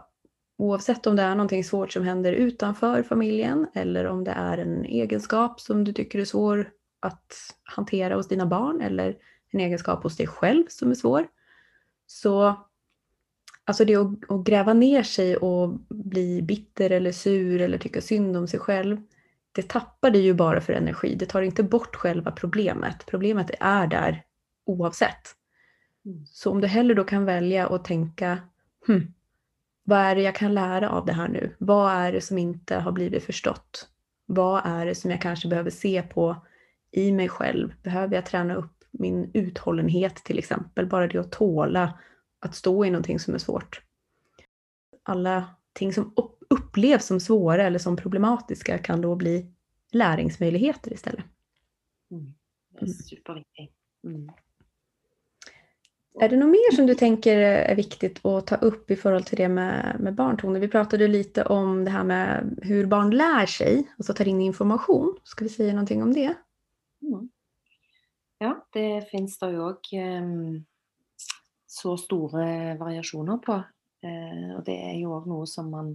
[0.57, 4.85] oavsett om det är någonting svårt som händer utanför familjen eller om det är en
[4.85, 9.17] egenskap som du tycker är svår att hantera hos dina barn eller
[9.51, 11.27] en egenskap hos dig själv som är svår.
[12.07, 12.57] Så
[13.71, 18.37] Alltså det att, att gräva ner sig och bli bitter eller sur eller tycka synd
[18.37, 18.97] om sig själv.
[19.53, 21.15] Det tappar det ju bara för energi.
[21.15, 23.07] Det tar inte bort själva problemet.
[23.07, 24.23] Problemet är där
[24.67, 25.35] oavsett.
[26.05, 26.27] Mm.
[26.27, 28.39] Så om du hellre då kan välja att tänka
[28.87, 29.13] hm,
[29.85, 31.55] vad är det jag kan lära av det här nu?
[31.59, 33.89] Vad är det som inte har blivit förstått?
[34.27, 36.47] Vad är det som jag kanske behöver se på
[36.93, 37.73] i mig själv?
[37.83, 40.87] Behöver jag träna upp min uthållenhet till exempel?
[40.87, 41.99] Bara det att tåla
[42.41, 43.83] att stå i någonting som är svårt.
[45.03, 46.13] Alla ting som
[46.51, 49.53] upplevs som svåra eller som problematiska kan då bli
[49.93, 51.25] läringsmöjligheter istället.
[52.11, 52.35] Mm.
[52.71, 52.95] Det är mm.
[52.95, 53.75] superviktigt.
[54.05, 54.31] Mm.
[56.21, 59.39] Är det något mer som du tänker är viktigt att ta upp i förhållande till
[59.39, 60.59] det med, med barn, Tone?
[60.59, 65.17] Vi pratade lite om det här med hur barn lär sig, alltså tar in information.
[65.25, 66.35] Ska vi säga någonting om det?
[67.03, 67.31] Mm.
[68.39, 70.65] Ja, det finns det jo òg um,
[71.71, 73.57] så store variasjoner på.
[74.03, 75.95] Eh, og det er jo òg noe som man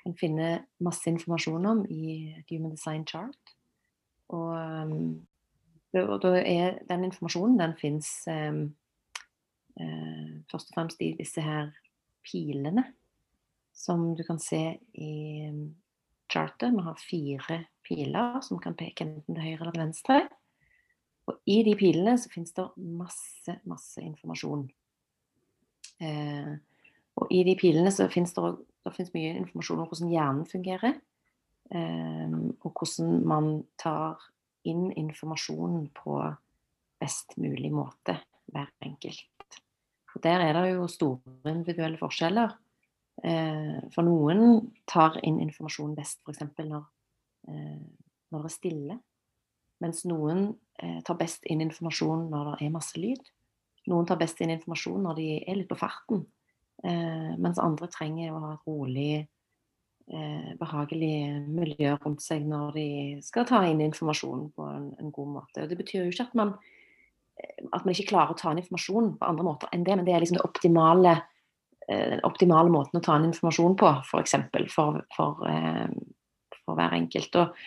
[0.00, 0.50] kan finne
[0.84, 3.56] masse informasjon om i Human Design Chart.
[4.32, 8.62] Og, eh, og da er den informasjonen den fins eh,
[9.80, 11.74] eh, først og fremst i disse her
[12.26, 12.86] pilene
[13.76, 14.62] som du kan se
[14.96, 15.12] i
[15.44, 15.60] eh,
[16.32, 16.72] chartet.
[16.72, 20.18] Vi har fire piler som kan peke enten til høyre eller til venstre.
[21.26, 24.68] Og i de pilene så finnes det masse, masse informasjon.
[26.02, 26.54] Eh,
[27.16, 28.50] og i de pilene så finnes det,
[28.84, 30.98] det finnes mye informasjon om hvordan hjernen fungerer.
[31.70, 34.20] Eh, og hvordan man tar
[34.66, 36.18] inn informasjonen på
[37.00, 38.18] best mulig måte,
[38.50, 39.60] hver enkelt.
[40.16, 42.54] Og der er det jo store individuelle forskjeller.
[43.24, 46.42] Eh, for noen tar inn informasjon best f.eks.
[46.64, 46.86] Når,
[47.48, 47.84] eh,
[48.32, 48.98] når det er stille.
[49.84, 50.48] Mens noen
[50.80, 53.20] eh, tar best inn informasjon når det er masse lyd.
[53.90, 56.24] Noen tar best inn informasjon når de er litt på farten.
[56.84, 59.12] Eh, mens andre trenger å ha et rolig,
[60.10, 62.88] eh, behagelig miljø rundt seg når de
[63.24, 65.62] skal ta inn informasjon på en, en god måte.
[65.62, 66.52] Og det betyr jo ikke at man,
[67.40, 70.06] eh, at man ikke klarer å ta inn informasjon på andre måter enn det, men
[70.08, 71.16] det er liksom det optimale,
[71.88, 74.38] eh, den optimale måten å ta inn informasjon på, f.eks.
[74.52, 75.90] For, for, for, eh,
[76.64, 77.42] for hver enkelt.
[77.42, 77.66] Og,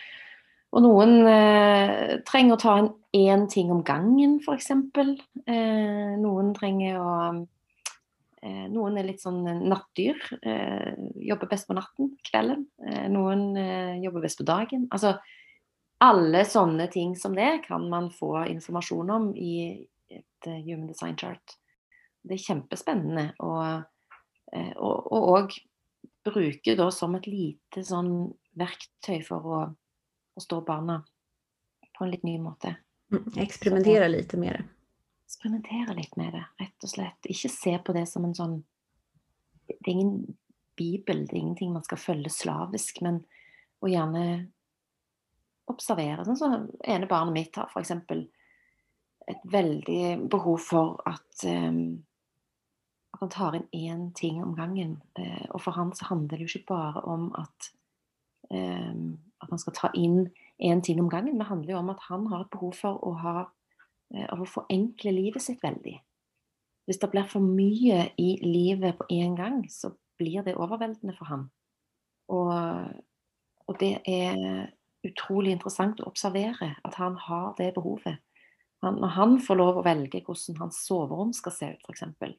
[0.70, 4.70] og noen eh, trenger å ta en én ting om gangen, f.eks.
[4.70, 7.14] Eh, noen trenger å
[8.40, 10.20] eh, Noen er litt sånn nattdyr.
[10.40, 10.92] Eh,
[11.26, 12.68] jobber best på natten, kvelden.
[12.86, 14.86] Eh, noen eh, jobber best på dagen.
[14.94, 15.16] Altså
[16.00, 19.54] alle sånne ting som det kan man få informasjon om i
[20.08, 21.58] et eh, Human Design Chart.
[22.22, 23.26] Det er kjempespennende.
[24.54, 25.58] Eh, og òg
[26.26, 29.60] bruke da som et lite sånn verktøy for å
[30.40, 31.02] förstå barna
[31.98, 32.74] på en litt ny måte.
[33.12, 34.64] Mm, eksperimentera lite med det.
[35.26, 37.26] Eksperimentere litt med det, rett og slett.
[37.28, 38.60] Ikke se på det som en sånn
[39.70, 40.36] Det er ingen
[40.76, 43.20] bibel, det er ingenting man skal følge slavisk, men
[43.78, 44.24] å gjerne
[45.70, 46.24] observere.
[46.26, 47.92] Sånn som ene barnet mitt har f.eks.
[49.30, 52.00] et veldig behov for at um,
[53.10, 54.98] at han tar inn én ting om gangen.
[55.18, 57.79] Uh, og for han så handler det jo ikke bare om at um,
[58.50, 60.28] Ehm, at man skal ta inn
[60.58, 61.38] én ting om gangen.
[61.38, 63.44] Det handler jo om at han har et behov for å, ha,
[64.14, 65.96] eh, å forenkle livet sitt veldig.
[66.86, 71.30] Hvis det blir for mye i livet på én gang, så blir det overveldende for
[71.30, 71.50] honom.
[72.28, 72.50] Og,
[73.66, 74.70] og, det er
[75.06, 78.18] utrolig interessant å observere at han har det behovet.
[78.82, 82.36] Han, når han får lov å velge hvordan hans soverom skal se ut, f.eks.,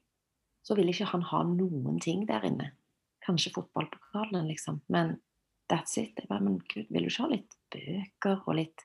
[0.62, 2.70] så vil ikke han ha noen ting der inne.
[3.26, 4.80] Kanskje fotballpokalen, liksom.
[4.92, 5.16] Men
[5.72, 6.18] That's it.
[6.18, 8.82] Jeg bare, men gud, vil du ikke ha litt bøker og litt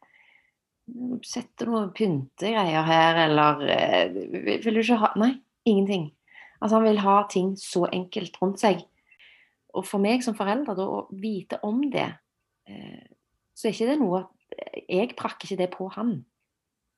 [0.87, 5.33] mm, Sette noen pyntegreier her, eller eh, Vil du ikke ha Nei,
[5.67, 6.13] ingenting.
[6.61, 8.85] Altså, han vil ha ting så enkelt rundt seg.
[9.75, 12.07] Og for meg som forelder, da, å vite om det,
[12.71, 13.05] eh,
[13.53, 14.23] så er ikke det noe
[14.55, 16.21] eh, Jeg prakker ikke det på han.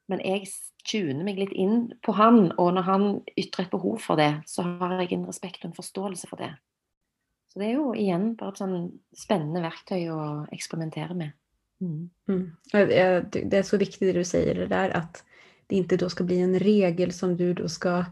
[0.10, 0.48] Men jeg
[0.90, 4.66] tuner meg litt inn på han, og når han ytrer et behov for det, så
[4.66, 6.54] har jeg en respekt og en forståelse for det.
[7.50, 8.78] Så det er jo igjen bare et sånn
[9.18, 10.22] spennende verktøy å
[10.54, 11.36] eksperimentere med.
[11.82, 12.10] Mm.
[12.30, 12.52] Mm.
[13.32, 15.24] Det är så viktigt det du säger det där att
[15.68, 18.06] det inte då ska bli en regel som du då ska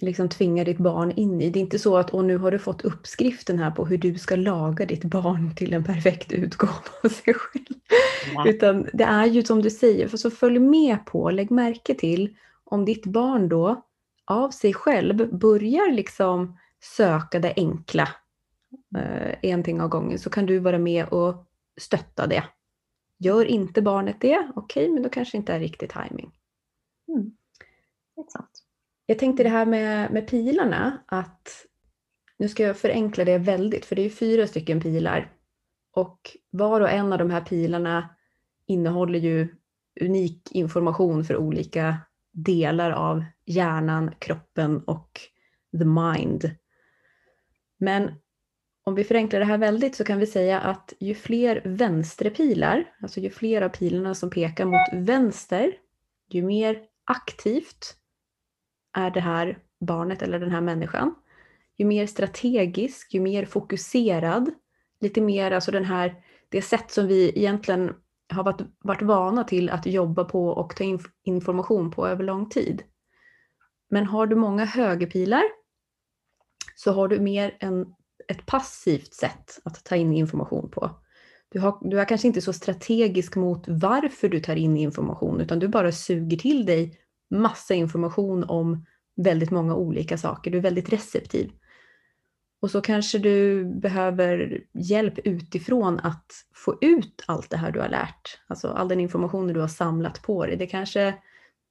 [0.00, 1.50] liksom tvinga ditt barn in i.
[1.50, 4.36] Det är inte så att nu har du fått uppskriften här på hur du ska
[4.36, 6.72] laga ditt barn till en perfekt utgåva
[7.04, 7.64] av sig själv.
[8.34, 8.48] Ja.
[8.48, 12.36] Utan det är ju som du säger, för så följ med på, lägg märke till
[12.64, 13.84] om ditt barn då
[14.24, 18.08] av sig själv börjar liksom söka det enkla
[18.96, 21.46] eh, en ting av gången så kan du vara med och
[21.80, 22.44] stötta det.
[23.18, 26.32] Gör inte barnet det, okej, okay, men då kanske inte är riktig timing.
[27.08, 27.36] Mm.
[29.06, 31.66] Jag tänkte det här med, med pilarna, att
[32.38, 35.32] nu ska jag förenkla det väldigt, för det är fyra stycken pilar.
[35.92, 38.08] Och var och en av de här pilarna
[38.66, 39.56] innehåller ju
[40.00, 41.98] unik information för olika
[42.32, 45.20] delar av hjärnan, kroppen och
[45.78, 46.50] the mind.
[47.78, 48.12] Men
[48.84, 53.20] om vi förenklar det här väldigt så kan vi säga att ju fler vänsterpilar, alltså
[53.20, 55.72] ju fler av pilarna som pekar mot vänster,
[56.28, 57.96] ju mer aktivt
[58.96, 61.14] är det här barnet eller den här människan.
[61.76, 64.50] Ju mer strategisk, ju mer fokuserad,
[65.00, 66.14] lite mer alltså den här,
[66.48, 67.94] det sätt som vi egentligen
[68.32, 72.48] har varit, varit vana till att jobba på och ta in information på över lång
[72.48, 72.82] tid.
[73.90, 75.42] Men har du många högerpilar
[76.76, 77.86] så har du mer en,
[78.28, 80.90] ett passivt sätt att ta in information på.
[81.48, 85.58] du, har, du är kanske inte så strategisk mot varför du tar in information utan
[85.58, 86.98] du bara suger till dig
[87.30, 90.50] massa information om väldigt många olika saker.
[90.50, 91.52] Du är väldigt receptiv.
[92.60, 97.88] Och så kanske du behöver hjälp utifrån att få ut allt det här du har
[97.88, 98.40] lärt.
[98.46, 100.56] Alltså all den information du har samlat på dig.
[100.56, 101.14] Det kanske,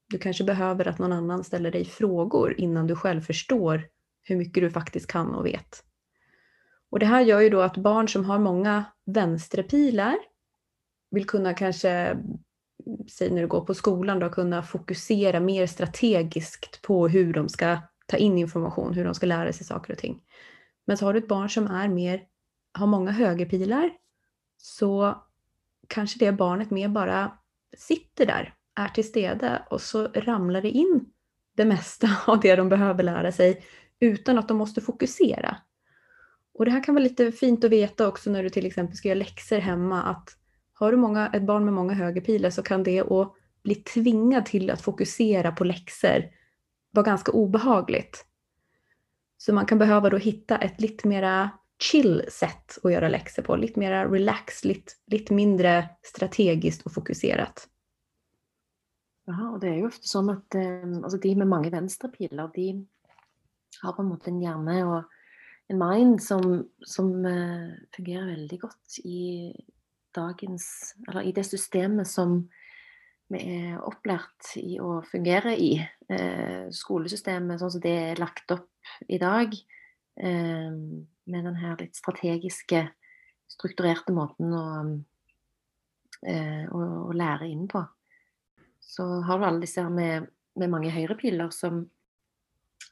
[0.09, 3.83] du kanske behöver att någon annan ställer dig frågor innan du själv förstår
[4.25, 5.83] hur mycket du faktiskt kan och vet.
[6.89, 10.15] Och det här gör ju då att barn som har många vänsterpilar
[11.11, 12.17] vill kunna kanske,
[13.11, 17.77] säg när du går på skolan, då, kunna fokusera mer strategiskt på hur de ska
[18.05, 20.21] ta in information, hur de ska lära sig saker och ting.
[20.85, 22.23] Men så har du ett barn som är mer,
[22.73, 23.91] har många högerpilar,
[24.57, 25.21] så
[25.87, 27.37] kanske det barnet mer bara
[27.77, 31.05] sitter där, är till stede och så ramlar det in
[31.55, 33.65] det mesta av det de behöver lära sig
[34.05, 35.57] utan att de måste fokusera.
[36.53, 39.07] Och det här kan vara lite fint att veta också när du till exempel ska
[39.07, 40.37] göra läxor hemma att
[40.73, 43.33] har du många, ett barn med många högerpilar så kan det att
[43.63, 46.23] bli tvingad till att fokusera på läxor
[46.91, 48.25] vara ganska obehagligt.
[49.37, 51.49] Så man kan behöva då hitta ett lite mera
[51.79, 57.67] chill sätt att göra läxor på, lite mera relax, lite, lite mindre strategiskt och fokuserat.
[59.25, 62.87] Ja, och det är ju ofta så att eh, alltså de med många vänsterpilar, de
[63.81, 65.03] har på något en hjärna och
[65.67, 69.53] en mind som, som eh, uh, fungerer veldig godt i
[70.15, 72.49] dagens Eller i det systemet som
[73.27, 75.73] vi er opplært i å fungere i.
[76.09, 78.69] Eh, uh, skolesystemet sånn som det er lagt opp
[79.09, 79.55] i dag,
[80.21, 80.77] uh,
[81.25, 82.85] med den her litt strategiske,
[83.49, 84.65] strukturerte måten å,
[86.25, 87.81] å, å lære inn på.
[88.81, 90.25] Så har du alle disse her med,
[90.57, 91.83] med mange høyrepiler som,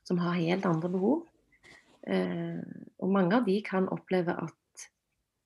[0.03, 1.23] som har helt andre behov.
[2.07, 2.59] Eh,
[2.99, 4.87] Og mange av de kan oppleve at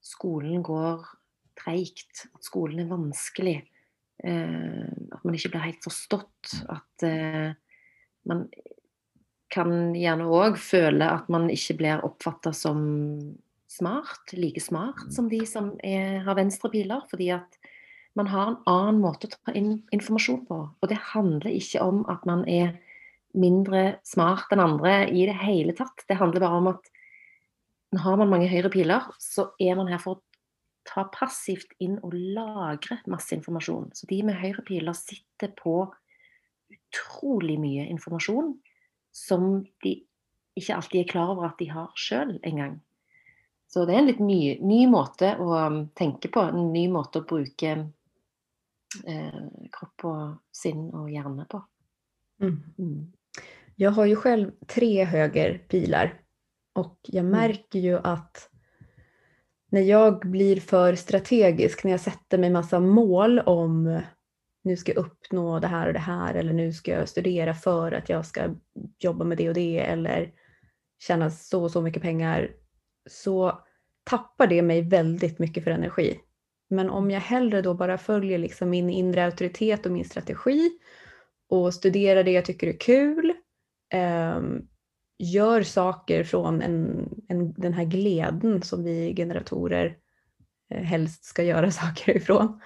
[0.04, 1.06] skolen går
[1.58, 3.58] treigt, at skolen er vanskelig.
[4.24, 6.54] Eh, at man ikke blir helt forstått.
[6.70, 7.54] At eh,
[8.30, 8.48] man
[9.54, 12.82] kan gjerne òg føle at man ikke blir oppfatta som
[13.72, 17.06] smart, like smart som de som er, har venstre piler.
[17.10, 17.58] Fordi at
[18.18, 20.60] man har en annen måte å ta inn informasjon på.
[20.82, 22.76] Og det handler ikke om at man er
[23.38, 26.06] mindre smart enn andre i det hele tatt.
[26.10, 26.90] Det handler bare om at
[27.98, 30.24] har man mange høyre piler, så er man her for å
[30.88, 33.92] ta passivt inn og lagre masse informasjon.
[33.96, 35.80] Så de med høyre piler sitter på
[36.72, 38.54] utrolig mye informasjon
[39.16, 39.94] som de
[40.58, 42.80] ikke alltid er klar over at de har sjøl engang.
[43.68, 47.20] Så det er en litt ny, ny, måte å um, tenke på, en ny måte
[47.20, 47.74] å bruke
[49.04, 49.42] eh,
[49.76, 50.22] kropp og
[50.56, 51.60] sinn og hjerne på.
[52.44, 52.56] Mm.
[52.78, 53.02] Mm.
[53.80, 56.22] Jag har ju själv tre högerpilar
[56.76, 57.32] och jag mm.
[57.32, 58.50] märker ju att
[59.70, 64.02] när jag blir för strategisk, när jag sätter mig massa mål om
[64.64, 67.92] nu ska jag uppnå det här och det här eller nu ska jag studera för
[67.92, 68.56] att jag ska
[69.00, 70.32] jobba med det och det eller
[71.00, 72.52] tjäna så och så mycket pengar
[73.10, 73.62] så
[74.04, 76.20] tappar det mig väldigt mycket för energi.
[76.70, 80.70] Men om jag hellre då bara följer liksom min inre auktoritet och min strategi
[81.50, 83.34] och studerar det jag tycker är kul
[83.94, 84.42] eh,
[85.20, 89.98] gör saker från en, en, den här gleden som vi generatorer
[90.70, 92.62] eh, helst ska göra saker ifrån,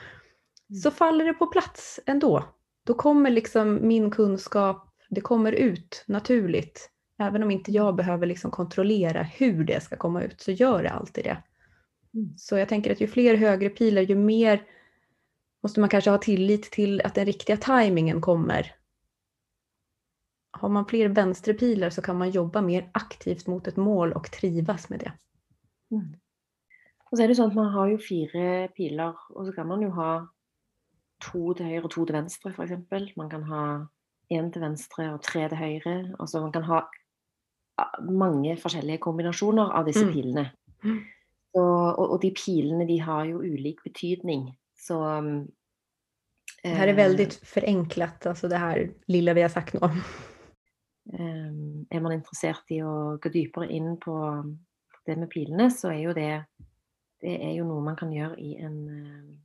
[0.83, 0.95] så mm.
[0.95, 2.45] faller det på plats ändå.
[2.85, 6.89] Då kommer liksom min kunskap, det kommer ut naturligt.
[7.19, 10.89] Även om inte jag behöver liksom kontrollera hur det ska komma ut så gör det
[10.89, 11.37] alltid det.
[12.13, 12.37] Mm.
[12.37, 14.63] Så jag tänker att ju fler högre pilar, ju mer
[15.63, 18.75] måste man kanske ha tillit till att den riktiga tajmingen kommer
[20.51, 24.89] har man fler vänsterpilar så kan man jobba mer aktivt mot ett mål och trivas
[24.89, 25.13] med det.
[25.95, 26.15] Mm.
[27.11, 29.81] Och så är det så att man har ju fyra pilar och så kan man
[29.81, 30.27] ju ha
[31.31, 33.11] två till höger och två till vänster för exempel.
[33.15, 33.87] Man kan ha
[34.27, 36.15] en till vänster och tre till höger.
[36.19, 36.91] Alltså man kan ha
[38.01, 40.13] många olika kombinationer av dessa mm.
[40.13, 40.49] pilarna.
[40.83, 41.03] Mm.
[41.51, 44.57] Så, och, och de pilarna de har ju olika betydning.
[44.77, 45.21] Så,
[46.63, 49.79] det här är väldigt förenklat, alltså det här lilla vi har sagt nu.
[51.13, 54.45] Ehm, är man intresserad i att gå djupare in på
[55.05, 56.45] det med pilarna så är ju det,
[57.19, 59.37] det är ju något man kan göra i en uh,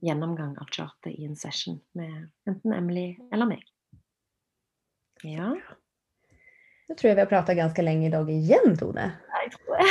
[0.00, 3.64] genomgång av chartet i en session med antingen Emily eller mig.
[5.22, 5.58] Ja.
[6.88, 9.12] Nu tror jag vi har pratat ganska länge idag igen, Tone.
[9.44, 9.84] Jag tror det.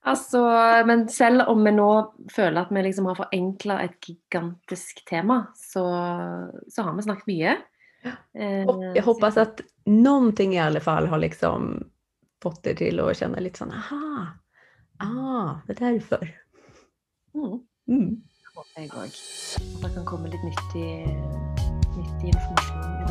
[0.00, 0.38] alltså,
[0.86, 2.04] men selv om vi nu
[2.36, 5.80] känner att vi liksom har förenklat ett gigantiskt tema, så,
[6.68, 7.58] så har vi snackat mycket.
[8.66, 11.84] Och jag hoppas att någonting i alla fall har liksom
[12.42, 14.26] fått er till att känna lite sån, aha,
[14.98, 16.40] ah, det är därför.
[17.34, 17.60] Mm.
[17.88, 18.10] Mm.
[18.14, 19.10] Det håper jeg òg.
[19.74, 21.06] At det kan komme litt nyttig,
[21.96, 23.03] denne